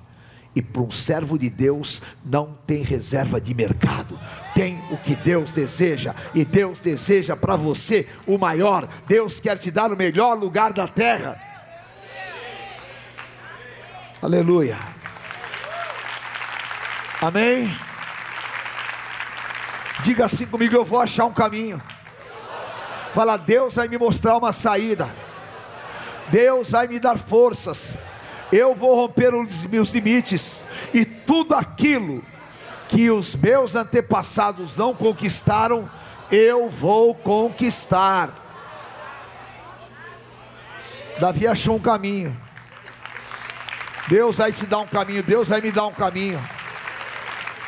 E 0.57 0.63
para 0.63 0.81
um 0.81 0.91
servo 0.91 1.39
de 1.39 1.51
Deus 1.51 2.01
não 2.25 2.57
tem 2.67 2.83
reserva 2.83 3.39
de 3.39 3.53
mercado. 3.53 4.19
Tem 4.55 4.83
o 4.91 4.97
que 4.97 5.15
Deus 5.15 5.53
deseja. 5.53 6.15
E 6.35 6.47
Deus 6.47 6.81
deseja 6.81 7.37
para 7.37 7.57
você 7.57 8.09
o 8.27 8.39
maior. 8.39 8.89
Deus 9.07 9.39
quer 9.39 9.59
te 9.59 9.71
dar 9.71 9.93
o 9.93 9.97
melhor 9.97 10.33
lugar 10.33 10.73
da 10.73 10.89
terra. 10.89 11.39
Aleluia. 14.23 14.79
Amém. 17.21 17.71
Diga 20.03 20.25
assim 20.25 20.47
comigo: 20.47 20.75
eu 20.75 20.87
vou 20.87 21.03
achar 21.03 21.27
um 21.27 21.35
caminho. 21.35 21.83
Fala, 23.15 23.37
Deus 23.37 23.75
vai 23.75 23.89
me 23.89 23.99
mostrar 23.99 24.39
uma 24.39 24.55
saída. 24.55 25.07
Deus 26.29 26.71
vai 26.71 26.87
me 26.87 26.99
dar 26.99 27.19
forças. 27.19 27.97
Eu 28.53 28.75
vou 28.75 28.95
romper 28.95 29.35
os 29.35 29.67
meus 29.67 29.91
limites. 29.93 30.65
E 30.95 31.05
tudo 31.05 31.55
aquilo 31.55 32.25
que 32.89 33.11
os 33.11 33.35
meus 33.35 33.75
antepassados 33.75 34.77
não 34.77 34.95
conquistaram, 34.95 35.91
eu 36.31 36.69
vou 36.71 37.15
conquistar. 37.15 38.33
Davi 41.19 41.47
achou 41.47 41.77
um 41.77 41.81
caminho. 41.81 42.37
Deus 44.09 44.37
vai 44.37 44.53
te 44.53 44.67
dar 44.67 44.79
um 44.79 44.87
caminho, 44.87 45.23
Deus 45.23 45.49
vai 45.49 45.61
me 45.61 45.73
dar 45.73 45.87
um 45.87 45.93
caminho. 45.93 46.41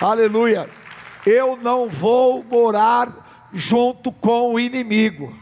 Aleluia. 0.00 0.70
Eu 1.26 1.56
não 1.56 1.88
vou 1.88 2.44
morar 2.44 3.12
junto 3.52 4.12
com 4.12 4.54
o 4.54 4.60
inimigo. 4.60 5.34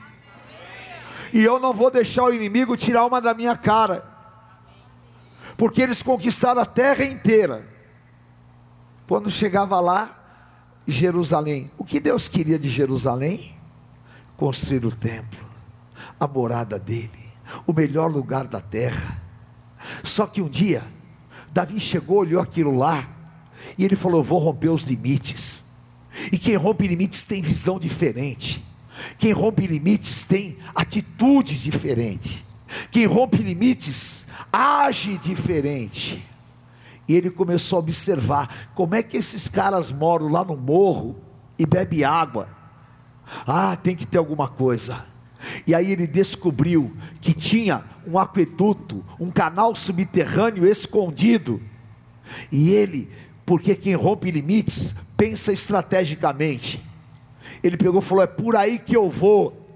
E 1.32 1.44
eu 1.44 1.58
não 1.58 1.74
vou 1.74 1.90
deixar 1.90 2.24
o 2.24 2.32
inimigo 2.32 2.76
tirar 2.76 3.04
uma 3.04 3.20
da 3.20 3.34
minha 3.34 3.56
cara. 3.56 4.15
Porque 5.56 5.82
eles 5.82 6.02
conquistaram 6.02 6.60
a 6.60 6.66
terra 6.66 7.04
inteira. 7.04 7.66
Quando 9.06 9.30
chegava 9.30 9.80
lá, 9.80 10.16
Jerusalém, 10.86 11.70
o 11.78 11.84
que 11.84 11.98
Deus 11.98 12.28
queria 12.28 12.58
de 12.58 12.68
Jerusalém? 12.68 13.54
Construir 14.36 14.84
o 14.84 14.90
templo, 14.90 15.48
a 16.20 16.26
morada 16.26 16.78
dele, 16.78 17.10
o 17.66 17.72
melhor 17.72 18.10
lugar 18.10 18.46
da 18.46 18.60
terra. 18.60 19.22
Só 20.04 20.26
que 20.26 20.42
um 20.42 20.48
dia, 20.48 20.82
Davi 21.52 21.80
chegou, 21.80 22.18
olhou 22.18 22.42
aquilo 22.42 22.76
lá, 22.76 23.06
e 23.78 23.84
ele 23.84 23.96
falou: 23.96 24.22
Vou 24.22 24.38
romper 24.38 24.68
os 24.68 24.84
limites. 24.84 25.64
E 26.32 26.38
quem 26.38 26.56
rompe 26.56 26.86
limites 26.86 27.24
tem 27.24 27.42
visão 27.42 27.78
diferente. 27.78 28.64
Quem 29.18 29.32
rompe 29.32 29.66
limites 29.66 30.24
tem 30.24 30.56
atitudes 30.74 31.60
diferentes. 31.60 32.45
Quem 32.96 33.04
rompe 33.04 33.42
limites 33.42 34.28
age 34.50 35.18
diferente. 35.18 36.26
E 37.06 37.14
ele 37.14 37.28
começou 37.28 37.76
a 37.76 37.80
observar 37.80 38.70
como 38.74 38.94
é 38.94 39.02
que 39.02 39.18
esses 39.18 39.48
caras 39.48 39.92
moram 39.92 40.28
lá 40.28 40.42
no 40.42 40.56
morro 40.56 41.14
e 41.58 41.66
bebem 41.66 42.04
água. 42.04 42.48
Ah, 43.46 43.76
tem 43.76 43.94
que 43.94 44.06
ter 44.06 44.16
alguma 44.16 44.48
coisa. 44.48 45.04
E 45.66 45.74
aí 45.74 45.92
ele 45.92 46.06
descobriu 46.06 46.96
que 47.20 47.34
tinha 47.34 47.84
um 48.06 48.18
aqueduto, 48.18 49.04
um 49.20 49.30
canal 49.30 49.76
subterrâneo 49.76 50.66
escondido. 50.66 51.60
E 52.50 52.70
ele, 52.70 53.10
porque 53.44 53.76
quem 53.76 53.94
rompe 53.94 54.30
limites 54.30 54.94
pensa 55.18 55.52
estrategicamente. 55.52 56.82
Ele 57.62 57.76
pegou 57.76 58.00
e 58.00 58.02
falou: 58.02 58.24
É 58.24 58.26
por 58.26 58.56
aí 58.56 58.78
que 58.78 58.96
eu 58.96 59.10
vou. 59.10 59.68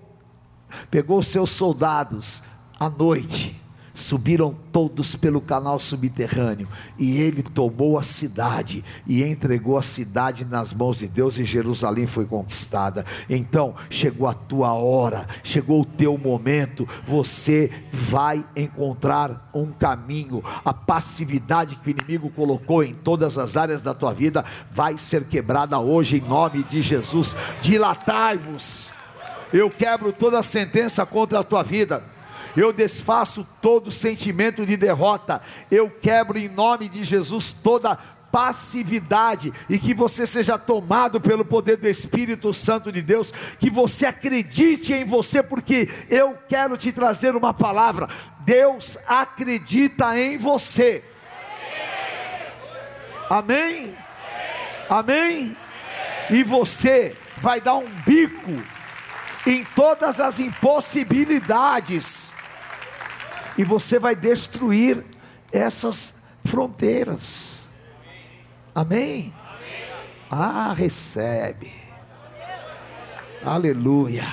Pegou 0.90 1.18
os 1.18 1.26
seus 1.26 1.50
soldados 1.50 2.44
à 2.80 2.88
noite 2.88 3.60
subiram 3.92 4.56
todos 4.72 5.14
pelo 5.14 5.40
canal 5.40 5.78
subterrâneo, 5.78 6.68
e 6.98 7.20
ele 7.20 7.42
tomou 7.42 7.98
a 7.98 8.02
cidade 8.02 8.84
e 9.06 9.22
entregou 9.22 9.76
a 9.76 9.82
cidade 9.82 10.44
nas 10.44 10.72
mãos 10.72 10.98
de 10.98 11.08
Deus, 11.08 11.38
e 11.38 11.44
Jerusalém 11.44 12.06
foi 12.06 12.24
conquistada. 12.24 13.04
Então 13.28 13.74
chegou 13.88 14.26
a 14.26 14.34
tua 14.34 14.72
hora, 14.72 15.26
chegou 15.42 15.82
o 15.82 15.84
teu 15.84 16.16
momento, 16.16 16.88
você 17.06 17.70
vai 17.92 18.44
encontrar 18.56 19.50
um 19.52 19.70
caminho. 19.70 20.42
A 20.64 20.72
passividade 20.72 21.76
que 21.76 21.88
o 21.88 21.90
inimigo 21.90 22.30
colocou 22.30 22.82
em 22.82 22.94
todas 22.94 23.38
as 23.38 23.56
áreas 23.56 23.82
da 23.82 23.92
tua 23.92 24.14
vida 24.14 24.44
vai 24.72 24.96
ser 24.98 25.24
quebrada 25.24 25.78
hoje, 25.78 26.18
em 26.18 26.28
nome 26.28 26.62
de 26.62 26.80
Jesus. 26.80 27.36
Dilatai-vos. 27.60 28.92
Eu 29.52 29.68
quebro 29.68 30.12
toda 30.12 30.38
a 30.38 30.44
sentença 30.44 31.04
contra 31.04 31.40
a 31.40 31.44
tua 31.44 31.64
vida 31.64 32.04
eu 32.56 32.72
desfaço 32.72 33.46
todo 33.60 33.90
sentimento 33.90 34.64
de 34.66 34.76
derrota, 34.76 35.40
eu 35.70 35.90
quebro 35.90 36.38
em 36.38 36.48
nome 36.48 36.88
de 36.88 37.04
Jesus 37.04 37.52
toda 37.52 37.98
passividade 38.30 39.52
e 39.68 39.78
que 39.78 39.92
você 39.92 40.26
seja 40.26 40.56
tomado 40.56 41.20
pelo 41.20 41.44
poder 41.44 41.76
do 41.76 41.88
Espírito 41.88 42.54
Santo 42.54 42.92
de 42.92 43.02
Deus, 43.02 43.32
que 43.58 43.68
você 43.68 44.06
acredite 44.06 44.92
em 44.92 45.04
você, 45.04 45.42
porque 45.42 45.88
eu 46.08 46.38
quero 46.48 46.76
te 46.76 46.92
trazer 46.92 47.34
uma 47.34 47.52
palavra. 47.52 48.08
Deus 48.40 48.98
acredita 49.06 50.18
em 50.18 50.38
você. 50.38 51.04
Amém? 53.28 53.96
Amém? 54.88 55.56
E 56.30 56.42
você 56.42 57.16
vai 57.36 57.60
dar 57.60 57.74
um 57.76 57.88
bico 58.06 58.62
em 59.46 59.64
todas 59.74 60.20
as 60.20 60.40
impossibilidades 60.40 62.34
e 63.60 63.64
você 63.64 63.98
vai 63.98 64.16
destruir 64.16 65.04
essas 65.52 66.20
fronteiras. 66.46 67.68
Amém? 68.74 69.34
Ah, 70.30 70.72
recebe. 70.72 71.70
Aleluia. 73.44 74.24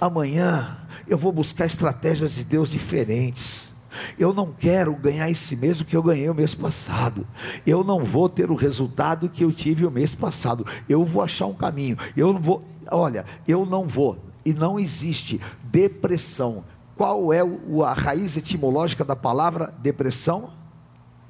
Amanhã 0.00 0.78
eu 1.06 1.18
vou 1.18 1.30
buscar 1.30 1.66
estratégias 1.66 2.36
de 2.36 2.44
Deus 2.44 2.70
diferentes. 2.70 3.74
Eu 4.18 4.32
não 4.32 4.50
quero 4.50 4.96
ganhar 4.96 5.28
esse 5.28 5.56
mês 5.56 5.82
o 5.82 5.84
que 5.84 5.94
eu 5.94 6.02
ganhei 6.02 6.30
o 6.30 6.34
mês 6.34 6.54
passado. 6.54 7.26
Eu 7.66 7.84
não 7.84 8.02
vou 8.02 8.30
ter 8.30 8.50
o 8.50 8.54
resultado 8.54 9.28
que 9.28 9.44
eu 9.44 9.52
tive 9.52 9.84
o 9.84 9.90
mês 9.90 10.14
passado. 10.14 10.66
Eu 10.88 11.04
vou 11.04 11.22
achar 11.22 11.44
um 11.44 11.54
caminho. 11.54 11.98
Eu 12.16 12.32
não 12.32 12.40
vou, 12.40 12.64
olha, 12.90 13.26
eu 13.46 13.66
não 13.66 13.86
vou. 13.86 14.16
E 14.42 14.54
não 14.54 14.80
existe 14.80 15.38
depressão, 15.64 16.64
qual 17.00 17.32
é 17.32 17.40
a 17.40 17.94
raiz 17.94 18.36
etimológica 18.36 19.02
da 19.02 19.16
palavra 19.16 19.72
depressão? 19.78 20.50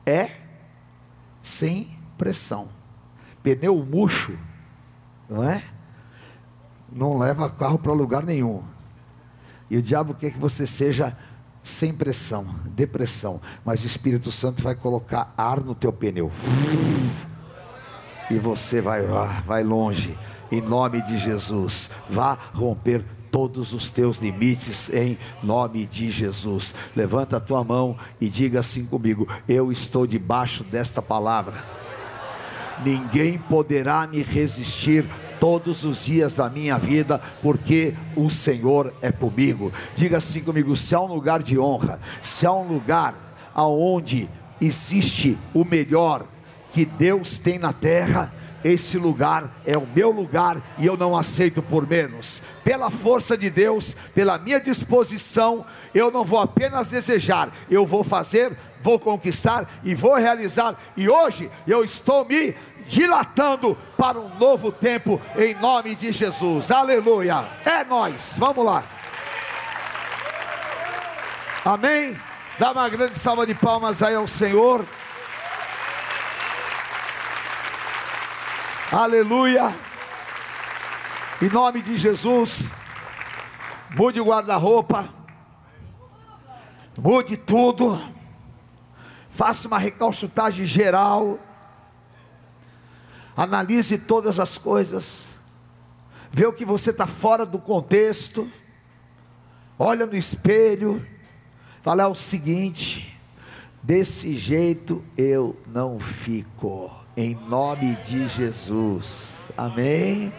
É 0.04 0.32
sem 1.40 1.88
pressão. 2.18 2.66
Pneu 3.40 3.76
murcho, 3.84 4.36
não 5.28 5.44
é? 5.48 5.62
Não 6.90 7.16
leva 7.16 7.48
carro 7.48 7.78
para 7.78 7.92
lugar 7.92 8.24
nenhum. 8.24 8.64
E 9.70 9.76
o 9.76 9.82
diabo 9.82 10.12
quer 10.12 10.32
que 10.32 10.40
você 10.40 10.66
seja 10.66 11.16
sem 11.62 11.94
pressão, 11.94 12.44
depressão, 12.74 13.40
mas 13.64 13.84
o 13.84 13.86
Espírito 13.86 14.32
Santo 14.32 14.64
vai 14.64 14.74
colocar 14.74 15.32
ar 15.38 15.60
no 15.60 15.76
teu 15.76 15.92
pneu. 15.92 16.32
E 18.28 18.36
você 18.40 18.80
vai, 18.80 19.02
vai 19.46 19.62
longe, 19.62 20.18
em 20.50 20.60
nome 20.60 21.00
de 21.02 21.16
Jesus. 21.16 21.92
Vá 22.08 22.36
romper 22.54 23.04
todos 23.30 23.72
os 23.72 23.90
teus 23.90 24.20
limites 24.20 24.90
em 24.92 25.18
nome 25.42 25.86
de 25.86 26.10
Jesus. 26.10 26.74
Levanta 26.94 27.36
a 27.36 27.40
tua 27.40 27.62
mão 27.62 27.96
e 28.20 28.28
diga 28.28 28.60
assim 28.60 28.84
comigo: 28.84 29.28
Eu 29.48 29.70
estou 29.70 30.06
debaixo 30.06 30.64
desta 30.64 31.00
palavra. 31.00 31.64
Ninguém 32.84 33.38
poderá 33.38 34.06
me 34.06 34.22
resistir 34.22 35.04
todos 35.38 35.84
os 35.84 36.04
dias 36.04 36.34
da 36.34 36.48
minha 36.48 36.76
vida, 36.78 37.20
porque 37.42 37.94
o 38.14 38.30
Senhor 38.30 38.92
é 39.00 39.10
comigo. 39.10 39.72
Diga 39.96 40.18
assim 40.18 40.42
comigo: 40.42 40.76
se 40.76 40.94
há 40.94 41.00
um 41.00 41.12
lugar 41.12 41.42
de 41.42 41.58
honra, 41.58 41.98
se 42.22 42.46
há 42.46 42.52
um 42.52 42.68
lugar 42.68 43.14
aonde 43.54 44.28
existe 44.60 45.38
o 45.54 45.64
melhor 45.64 46.24
que 46.70 46.84
Deus 46.84 47.40
tem 47.40 47.58
na 47.58 47.72
terra, 47.72 48.32
esse 48.64 48.98
lugar 48.98 49.50
é 49.64 49.76
o 49.76 49.86
meu 49.86 50.10
lugar 50.10 50.60
e 50.78 50.86
eu 50.86 50.96
não 50.96 51.16
aceito 51.16 51.62
por 51.62 51.86
menos. 51.86 52.42
Pela 52.62 52.90
força 52.90 53.36
de 53.36 53.50
Deus, 53.50 53.96
pela 54.14 54.38
minha 54.38 54.60
disposição, 54.60 55.64
eu 55.94 56.10
não 56.10 56.24
vou 56.24 56.38
apenas 56.38 56.90
desejar, 56.90 57.50
eu 57.70 57.86
vou 57.86 58.04
fazer, 58.04 58.56
vou 58.82 58.98
conquistar 58.98 59.68
e 59.82 59.94
vou 59.94 60.14
realizar. 60.14 60.78
E 60.96 61.08
hoje 61.08 61.50
eu 61.66 61.82
estou 61.82 62.24
me 62.24 62.54
dilatando 62.86 63.78
para 63.96 64.18
um 64.18 64.28
novo 64.38 64.72
tempo 64.72 65.20
em 65.36 65.54
nome 65.54 65.94
de 65.94 66.12
Jesus. 66.12 66.70
Aleluia. 66.70 67.48
É 67.64 67.84
nós. 67.84 68.36
Vamos 68.38 68.64
lá. 68.64 68.82
Amém. 71.64 72.16
Dá 72.58 72.72
uma 72.72 72.88
grande 72.88 73.16
salva 73.16 73.46
de 73.46 73.54
palmas 73.54 74.02
aí 74.02 74.14
ao 74.14 74.28
Senhor. 74.28 74.84
Aleluia. 78.92 79.74
Em 81.40 81.48
nome 81.48 81.80
de 81.82 81.96
Jesus, 81.96 82.72
mude 83.96 84.20
o 84.20 84.24
guarda-roupa, 84.26 85.08
mude 86.98 87.36
tudo, 87.36 87.98
faça 89.30 89.68
uma 89.68 89.78
recalchutagem 89.78 90.66
geral 90.66 91.38
Analise 93.40 93.96
todas 93.96 94.38
as 94.38 94.58
coisas. 94.58 95.30
Vê 96.30 96.44
o 96.44 96.52
que 96.52 96.62
você 96.62 96.90
está 96.90 97.06
fora 97.06 97.46
do 97.46 97.58
contexto. 97.58 98.46
Olha 99.78 100.04
no 100.04 100.14
espelho. 100.14 101.02
Fala 101.80 102.06
o 102.06 102.14
seguinte: 102.14 103.18
desse 103.82 104.36
jeito 104.36 105.02
eu 105.16 105.56
não 105.66 105.98
fico. 105.98 106.99
Em 107.16 107.34
nome 107.34 107.96
de 107.96 108.28
Jesus. 108.28 109.50
Amém. 109.56 110.32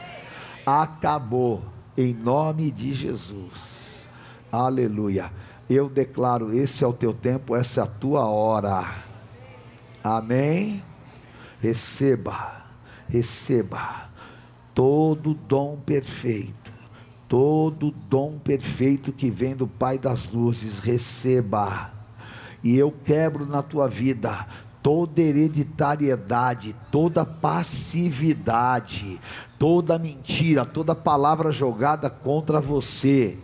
Acabou. 0.66 1.64
Em 1.98 2.14
nome 2.14 2.72
de 2.72 2.94
Jesus. 2.94 4.08
Aleluia. 4.52 5.32
Eu 5.70 5.90
declaro: 5.90 6.54
esse 6.54 6.84
é 6.84 6.88
o 6.88 6.94
teu 6.94 7.14
tempo, 7.14 7.56
essa 7.56 7.82
é 7.82 7.84
a 7.84 7.88
tua 7.88 8.26
hora. 8.26 8.84
Amém. 10.04 10.82
Receba, 11.62 12.64
receba 13.08 14.10
todo 14.74 15.34
dom 15.34 15.78
perfeito, 15.78 16.72
todo 17.28 17.92
dom 17.92 18.40
perfeito 18.40 19.12
que 19.12 19.30
vem 19.30 19.56
do 19.56 19.68
Pai 19.68 20.00
das 20.00 20.32
luzes, 20.32 20.80
receba. 20.80 21.92
E 22.64 22.78
eu 22.78 22.92
quebro 22.92 23.46
na 23.46 23.62
tua 23.62 23.88
vida 23.88 24.48
toda 24.82 25.22
hereditariedade, 25.22 26.76
toda 26.92 27.26
passividade, 27.26 29.20
toda 29.60 30.00
mentira, 30.00 30.66
toda 30.66 30.96
palavra 30.96 31.52
jogada 31.52 32.10
contra 32.10 32.60
você 32.60 33.38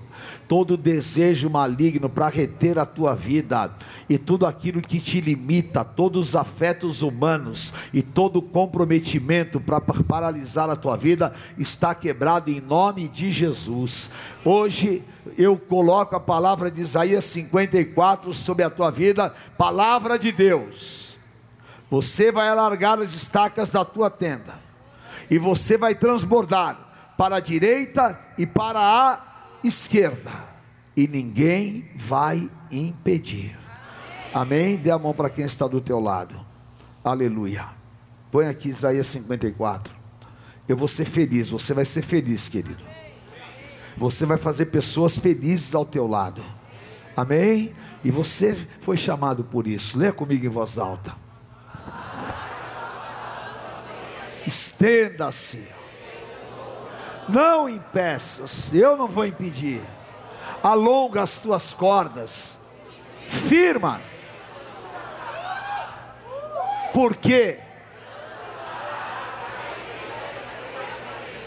todo 0.48 0.78
desejo 0.78 1.50
maligno 1.50 2.10
para 2.10 2.30
reter 2.30 2.80
a 2.80 2.86
tua 2.86 3.14
vida 3.14 3.72
e 4.10 4.18
tudo 4.18 4.46
aquilo 4.46 4.82
que 4.82 5.00
te 5.00 5.20
limita, 5.20 5.84
todos 5.84 6.30
os 6.30 6.36
afetos 6.36 7.02
humanos 7.02 7.74
e 7.94 8.02
todo 8.02 8.42
comprometimento 8.42 9.60
para 9.60 9.82
paralisar 9.82 10.70
a 10.70 10.76
tua 10.76 10.96
vida 10.96 11.34
está 11.58 11.94
quebrado 11.94 12.50
em 12.50 12.62
nome 12.62 13.08
de 13.08 13.30
Jesus. 13.30 14.12
Hoje 14.46 15.04
eu 15.38 15.58
coloco 15.58 16.16
a 16.16 16.20
palavra 16.20 16.72
de 16.72 16.82
Isaías 16.82 17.26
54 17.26 18.34
sobre 18.34 18.64
a 18.64 18.70
tua 18.70 18.90
vida, 18.90 19.34
palavra 19.58 20.18
de 20.18 20.32
Deus. 20.32 21.07
Você 21.90 22.32
vai 22.32 22.50
alargar 22.50 23.00
as 23.00 23.14
estacas 23.14 23.72
da 23.72 23.86
tua 23.86 24.10
tenda 24.10 24.54
e 25.30 25.38
você 25.38 25.78
vai 25.78 25.96
transbordar 25.96 26.78
para 27.18 27.38
a 27.38 27.40
direita 27.40 28.20
e 28.38 28.46
para 28.46 28.80
a 28.80 29.58
esquerda, 29.64 30.32
e 30.96 31.08
ninguém 31.08 31.90
vai 31.96 32.50
impedir. 32.72 33.58
Amém? 34.34 34.78
Dê 34.78 34.92
a 34.92 35.00
mão 35.00 35.14
para 35.14 35.30
quem 35.30 35.46
está 35.46 35.68
do 35.68 35.82
teu 35.82 36.00
lado. 36.00 36.36
Aleluia. 37.04 37.66
Põe 38.32 38.48
aqui 38.48 38.70
Isaías 38.70 39.08
54. 39.08 39.94
Eu 40.68 40.78
vou 40.78 40.88
ser 40.88 41.06
feliz, 41.06 41.50
você 41.50 41.74
vai 41.74 41.86
ser 41.86 42.02
feliz, 42.02 42.50
querido. 42.50 42.84
Você 43.98 44.26
vai 44.26 44.38
fazer 44.38 44.68
pessoas 44.68 45.18
felizes 45.18 45.74
ao 45.74 45.86
teu 45.86 46.06
lado. 46.06 46.44
Amém? 47.16 47.74
E 48.04 48.12
você 48.12 48.56
foi 48.82 48.96
chamado 48.96 49.44
por 49.44 49.66
isso. 49.66 49.98
Leia 49.98 50.14
comigo 50.14 50.46
em 50.46 50.50
voz 50.50 50.78
alta. 50.78 51.16
Estenda-se. 54.48 55.68
Não 57.28 57.68
impeças, 57.68 58.74
eu 58.74 58.96
não 58.96 59.10
vou 59.10 59.26
impedir. 59.26 59.82
Alonga 60.64 61.22
as 61.22 61.42
tuas 61.42 61.74
cordas, 61.74 62.60
firma, 63.28 64.02
porque 66.94 67.60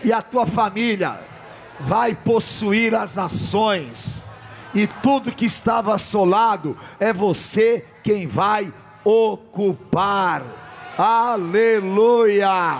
e 0.04 0.12
a 0.12 0.22
tua 0.22 0.46
família 0.46 1.18
vai 1.80 2.14
possuir 2.14 2.94
as 2.94 3.16
nações, 3.16 4.26
e 4.74 4.86
tudo 4.86 5.32
que 5.32 5.46
estava 5.46 5.94
assolado 5.94 6.76
é 7.00 7.12
você 7.12 7.84
quem 8.04 8.26
vai 8.26 8.72
ocupar. 9.02 10.59
Aleluia! 11.02 12.78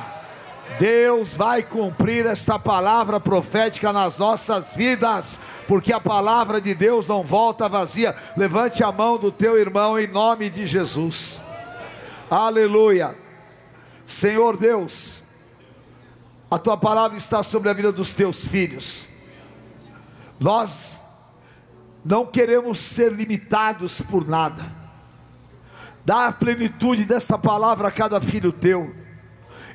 Deus 0.78 1.34
vai 1.34 1.62
cumprir 1.62 2.26
esta 2.26 2.58
palavra 2.58 3.18
profética 3.18 3.94
nas 3.94 4.18
nossas 4.18 4.74
vidas, 4.74 5.40
porque 5.66 5.90
a 5.90 5.98
palavra 5.98 6.60
de 6.60 6.74
Deus 6.74 7.08
não 7.08 7.24
volta 7.24 7.66
vazia. 7.66 8.14
Levante 8.36 8.84
a 8.84 8.92
mão 8.92 9.16
do 9.16 9.32
teu 9.32 9.58
irmão 9.58 9.98
em 9.98 10.06
nome 10.06 10.50
de 10.50 10.66
Jesus. 10.66 11.40
Aleluia. 12.30 13.16
Senhor 14.04 14.58
Deus, 14.58 15.22
a 16.50 16.58
tua 16.58 16.76
palavra 16.76 17.16
está 17.16 17.42
sobre 17.42 17.70
a 17.70 17.72
vida 17.72 17.90
dos 17.90 18.12
teus 18.12 18.46
filhos. 18.46 19.08
Nós 20.38 21.02
não 22.04 22.26
queremos 22.26 22.80
ser 22.80 23.12
limitados 23.12 24.02
por 24.02 24.28
nada. 24.28 24.79
Dá 26.04 26.28
a 26.28 26.32
plenitude 26.32 27.04
dessa 27.04 27.38
palavra 27.38 27.88
a 27.88 27.92
cada 27.92 28.20
filho 28.20 28.52
teu, 28.52 28.94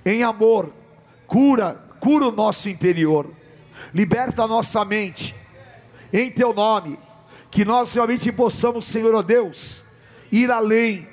em 0.05 0.23
amor 0.23 0.73
cura, 1.27 1.81
cura 1.99 2.27
o 2.27 2.31
nosso 2.31 2.69
interior, 2.69 3.29
liberta 3.93 4.43
a 4.43 4.47
nossa 4.47 4.83
mente, 4.85 5.35
em 6.11 6.31
teu 6.31 6.53
nome, 6.53 6.97
que 7.51 7.65
nós 7.65 7.93
realmente 7.93 8.31
possamos, 8.31 8.85
Senhor, 8.85 9.13
ó 9.13 9.21
Deus, 9.21 9.85
ir 10.31 10.51
além, 10.51 11.07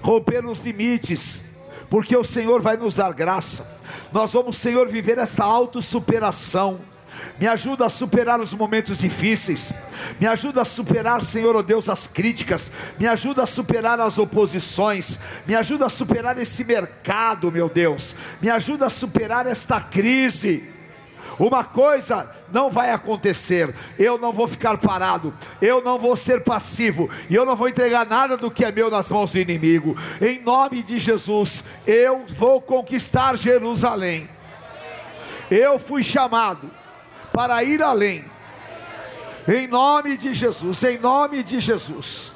romper 0.00 0.44
os 0.44 0.64
limites, 0.64 1.44
porque 1.90 2.16
o 2.16 2.24
Senhor 2.24 2.60
vai 2.60 2.76
nos 2.76 2.96
dar 2.96 3.12
graça, 3.12 3.78
nós 4.12 4.32
vamos, 4.32 4.56
Senhor, 4.56 4.88
viver 4.88 5.18
essa 5.18 5.44
autossuperação, 5.44 6.80
me 7.38 7.46
ajuda 7.46 7.86
a 7.86 7.90
superar 7.90 8.40
os 8.40 8.52
momentos 8.52 8.98
difíceis, 8.98 9.74
me 10.20 10.26
ajuda 10.26 10.62
a 10.62 10.64
superar, 10.64 11.22
Senhor, 11.22 11.54
oh 11.54 11.62
Deus, 11.62 11.88
as 11.88 12.06
críticas, 12.06 12.72
me 12.98 13.06
ajuda 13.06 13.42
a 13.42 13.46
superar 13.46 14.00
as 14.00 14.18
oposições, 14.18 15.20
me 15.46 15.54
ajuda 15.54 15.86
a 15.86 15.90
superar 15.90 16.38
esse 16.38 16.64
mercado, 16.64 17.50
meu 17.52 17.68
Deus, 17.68 18.16
me 18.40 18.50
ajuda 18.50 18.86
a 18.86 18.90
superar 18.90 19.46
esta 19.46 19.80
crise. 19.80 20.68
Uma 21.38 21.62
coisa 21.62 22.28
não 22.52 22.68
vai 22.68 22.90
acontecer, 22.90 23.72
eu 23.96 24.18
não 24.18 24.32
vou 24.32 24.48
ficar 24.48 24.76
parado, 24.78 25.32
eu 25.62 25.80
não 25.80 25.96
vou 25.96 26.16
ser 26.16 26.42
passivo, 26.42 27.08
e 27.30 27.34
eu 27.34 27.46
não 27.46 27.54
vou 27.54 27.68
entregar 27.68 28.06
nada 28.06 28.36
do 28.36 28.50
que 28.50 28.64
é 28.64 28.72
meu 28.72 28.90
nas 28.90 29.08
mãos 29.10 29.32
do 29.32 29.38
inimigo, 29.38 29.96
em 30.20 30.42
nome 30.42 30.82
de 30.82 30.98
Jesus, 30.98 31.66
eu 31.86 32.24
vou 32.26 32.60
conquistar 32.60 33.36
Jerusalém. 33.36 34.28
Eu 35.48 35.78
fui 35.78 36.02
chamado 36.02 36.68
para 37.32 37.62
ir 37.62 37.82
além. 37.82 38.24
Em 39.46 39.66
nome 39.66 40.16
de 40.16 40.34
Jesus, 40.34 40.82
em 40.82 40.98
nome 40.98 41.42
de 41.42 41.58
Jesus. 41.58 42.34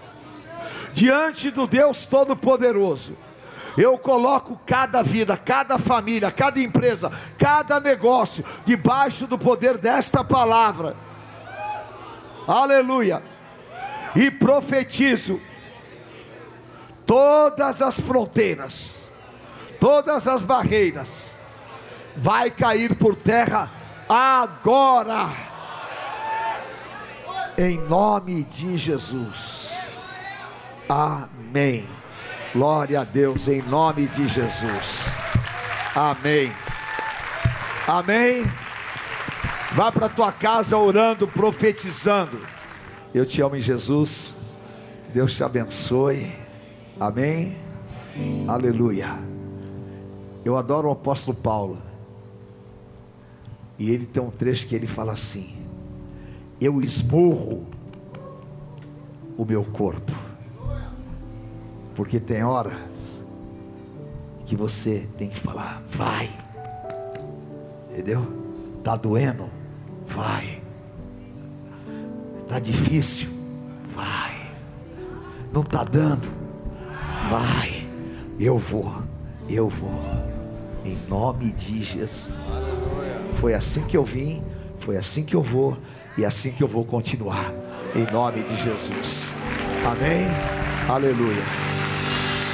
Diante 0.95 1.51
do 1.51 1.67
Deus 1.67 2.07
Todo-Poderoso, 2.07 3.17
eu 3.77 3.97
coloco 3.99 4.61
cada 4.67 5.03
vida, 5.03 5.37
cada 5.37 5.79
família, 5.79 6.31
cada 6.31 6.61
empresa, 6.61 7.11
cada 7.39 7.81
negócio 7.81 8.45
debaixo 8.65 9.27
do 9.27 9.39
poder 9.39 9.79
desta 9.79 10.23
palavra. 10.23 10.97
Aleluia. 12.47 13.23
E 14.15 14.31
profetizo 14.31 15.41
todas 17.07 17.81
as 17.81 18.01
fronteiras, 18.01 19.11
todas 19.81 20.29
as 20.29 20.45
barreiras 20.45 21.39
vai 22.17 22.51
cair 22.51 22.95
por 22.95 23.17
terra 23.17 23.71
agora. 24.13 25.31
Em 27.57 27.79
nome 27.89 28.45
de 28.45 28.77
Jesus. 28.77 29.73
Amém. 30.87 31.89
Glória 32.53 33.01
a 33.01 33.05
Deus 33.05 33.49
em 33.49 33.63
nome 33.63 34.07
de 34.09 34.29
Jesus. 34.29 35.17
Amém. 35.95 36.53
Amém. 37.87 38.45
Vá 39.73 39.91
para 39.91 40.11
tua 40.11 40.31
casa 40.31 40.77
orando, 40.77 41.27
profetizando. 41.27 42.39
Eu 43.15 43.25
te 43.25 43.41
amo 43.41 43.57
em 43.57 43.63
Jesus. 43.63 44.35
Deus 45.15 45.33
te 45.33 45.43
abençoe. 45.43 46.31
Amém. 47.01 47.57
Aleluia. 48.47 49.19
Eu 50.45 50.59
adoro 50.59 50.89
o 50.89 50.93
apóstolo 50.93 51.35
Paulo. 51.35 51.92
E 53.83 53.91
ele 53.91 54.07
tem 54.07 54.23
um 54.23 54.31
trecho 54.31 54.69
que 54.69 54.77
ele 54.77 54.87
fala 54.87 55.13
assim: 55.13 55.57
Eu 56.61 56.81
esmurro 56.81 57.67
o 59.37 59.45
meu 59.45 59.65
corpo, 59.65 60.13
porque 61.97 62.21
tem 62.21 62.45
horas 62.45 62.79
que 64.47 64.55
você 64.55 65.09
tem 65.19 65.29
que 65.29 65.37
falar, 65.37 65.83
vai, 65.89 66.33
entendeu? 67.91 68.25
Tá 68.85 68.95
doendo, 68.95 69.51
vai. 70.07 70.63
Tá 72.47 72.61
difícil, 72.61 73.31
vai. 73.97 74.55
Não 75.53 75.65
tá 75.65 75.83
dando, 75.83 76.29
vai. 77.29 77.85
Eu 78.39 78.59
vou, 78.61 78.95
eu 79.49 79.69
vou. 79.69 80.05
Em 80.85 80.97
nome 81.09 81.51
de 81.51 81.83
Jesus. 81.83 82.31
Foi 83.37 83.55
assim 83.55 83.83
que 83.83 83.97
eu 83.97 84.05
vim, 84.05 84.43
foi 84.79 84.97
assim 84.97 85.25
que 85.25 85.35
eu 85.35 85.43
vou 85.43 85.77
e 86.17 86.25
assim 86.25 86.53
que 86.53 86.63
eu 86.63 86.69
vou 86.69 86.85
continuar. 86.85 87.53
Em 87.95 88.11
nome 88.13 88.43
de 88.43 88.57
Jesus. 88.57 89.35
Amém. 89.85 90.27
Aleluia. 90.89 91.43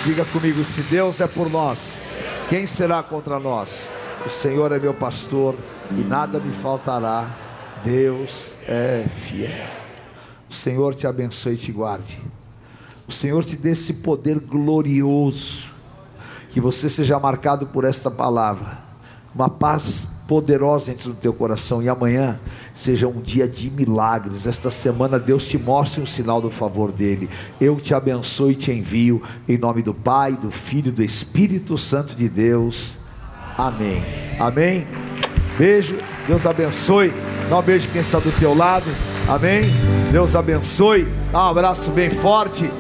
Diga 0.05 0.25
comigo: 0.25 0.65
se 0.65 0.83
Deus 0.83 1.21
é 1.21 1.27
por 1.27 1.51
nós, 1.51 2.03
quem 2.49 2.67
será 2.67 3.03
contra 3.03 3.39
nós? 3.39 3.93
O 4.25 4.31
Senhor 4.31 4.73
é 4.73 4.79
meu 4.79 4.95
pastor 4.95 5.55
e 5.91 6.01
nada 6.03 6.41
me 6.41 6.53
faltará. 6.53 7.31
Deus 7.85 8.59
é 8.67 9.07
fiel. 9.09 9.51
O 10.49 10.55
Senhor 10.55 10.95
te 10.95 11.07
abençoe 11.07 11.55
e 11.55 11.59
te 11.59 11.73
guarde. 11.73 12.21
O 13.07 13.13
Senhor 13.13 13.45
te 13.45 13.57
dê 13.57 13.71
esse 13.71 13.95
poder 13.95 14.39
glorioso. 14.39 15.71
Que 16.51 16.61
você 16.61 16.89
seja 16.89 17.19
marcado 17.19 17.67
por 17.67 17.85
esta 17.85 18.11
palavra. 18.11 18.79
Uma 19.35 19.49
paz 19.49 20.18
poderosa 20.29 20.93
dentro 20.93 21.11
do 21.11 21.17
teu 21.17 21.33
coração. 21.33 21.83
E 21.83 21.89
amanhã 21.89 22.39
seja 22.75 23.09
um 23.09 23.21
dia 23.21 23.49
de 23.49 23.71
milagres. 23.71 24.47
Esta 24.47 24.71
semana 24.71 25.19
Deus 25.19 25.49
te 25.49 25.59
mostre 25.59 26.03
um 26.03 26.07
sinal 26.07 26.41
do 26.41 26.51
favor 26.51 26.93
dele. 26.93 27.29
Eu 27.59 27.77
te 27.77 27.95
abençoe 27.95 28.53
e 28.53 28.57
te 28.57 28.71
envio 28.71 29.21
em 29.49 29.57
nome 29.57 29.83
do 29.83 29.95
Pai, 29.95 30.35
do 30.35 30.51
Filho 30.51 30.89
e 30.89 30.93
do 30.93 31.03
Espírito 31.03 31.77
Santo 31.79 32.15
de 32.15 32.29
Deus. 32.29 32.99
Amém. 33.57 34.05
Amém. 34.39 34.87
Beijo. 35.57 35.97
Deus 36.29 36.47
abençoe. 36.47 37.13
Dá 37.49 37.59
um 37.59 37.63
beijo 37.63 37.89
quem 37.89 38.03
está 38.03 38.19
do 38.19 38.31
teu 38.39 38.55
lado. 38.55 38.87
Amém. 39.27 39.63
Deus 40.13 40.37
abençoe. 40.37 41.09
Dá 41.33 41.47
um 41.47 41.51
abraço 41.51 41.91
bem 41.93 42.11
forte 42.11 42.71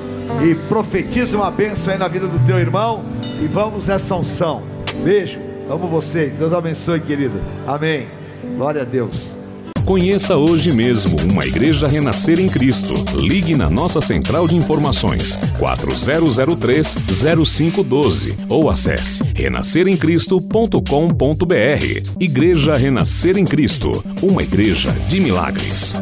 e 0.45 0.55
profetiza 0.69 1.39
uma 1.39 1.51
bênção 1.51 1.95
aí 1.95 1.99
na 1.99 2.09
vida 2.09 2.27
do 2.27 2.39
teu 2.47 2.59
irmão. 2.59 3.03
E 3.43 3.47
vamos 3.47 3.89
nessa 3.89 4.15
unção. 4.15 4.63
Beijo. 5.03 5.48
Amo 5.69 5.87
vocês. 5.87 6.39
Deus 6.39 6.53
abençoe, 6.53 7.01
querido. 7.01 7.39
Amém. 7.67 8.07
Glória 8.57 8.83
a 8.83 8.85
Deus. 8.85 9.37
Conheça 9.85 10.37
hoje 10.37 10.71
mesmo 10.71 11.17
uma 11.31 11.45
igreja 11.47 11.89
renascer 11.89 12.39
em 12.39 12.47
Cristo. 12.47 12.93
Ligue 13.15 13.57
na 13.57 13.71
nossa 13.71 14.03
central 14.03 14.47
de 14.47 14.55
informações 14.55 15.39
4003-0512 15.59 18.39
ou 18.51 18.69
acesse 18.69 19.25
renasceremcristo.com.br. 19.35 22.21
Igreja 22.21 22.75
Renascer 22.75 23.39
em 23.39 23.47
Cristo, 23.47 24.05
uma 24.23 24.43
igreja 24.43 24.93
de 25.09 25.21
milagres. 25.21 25.95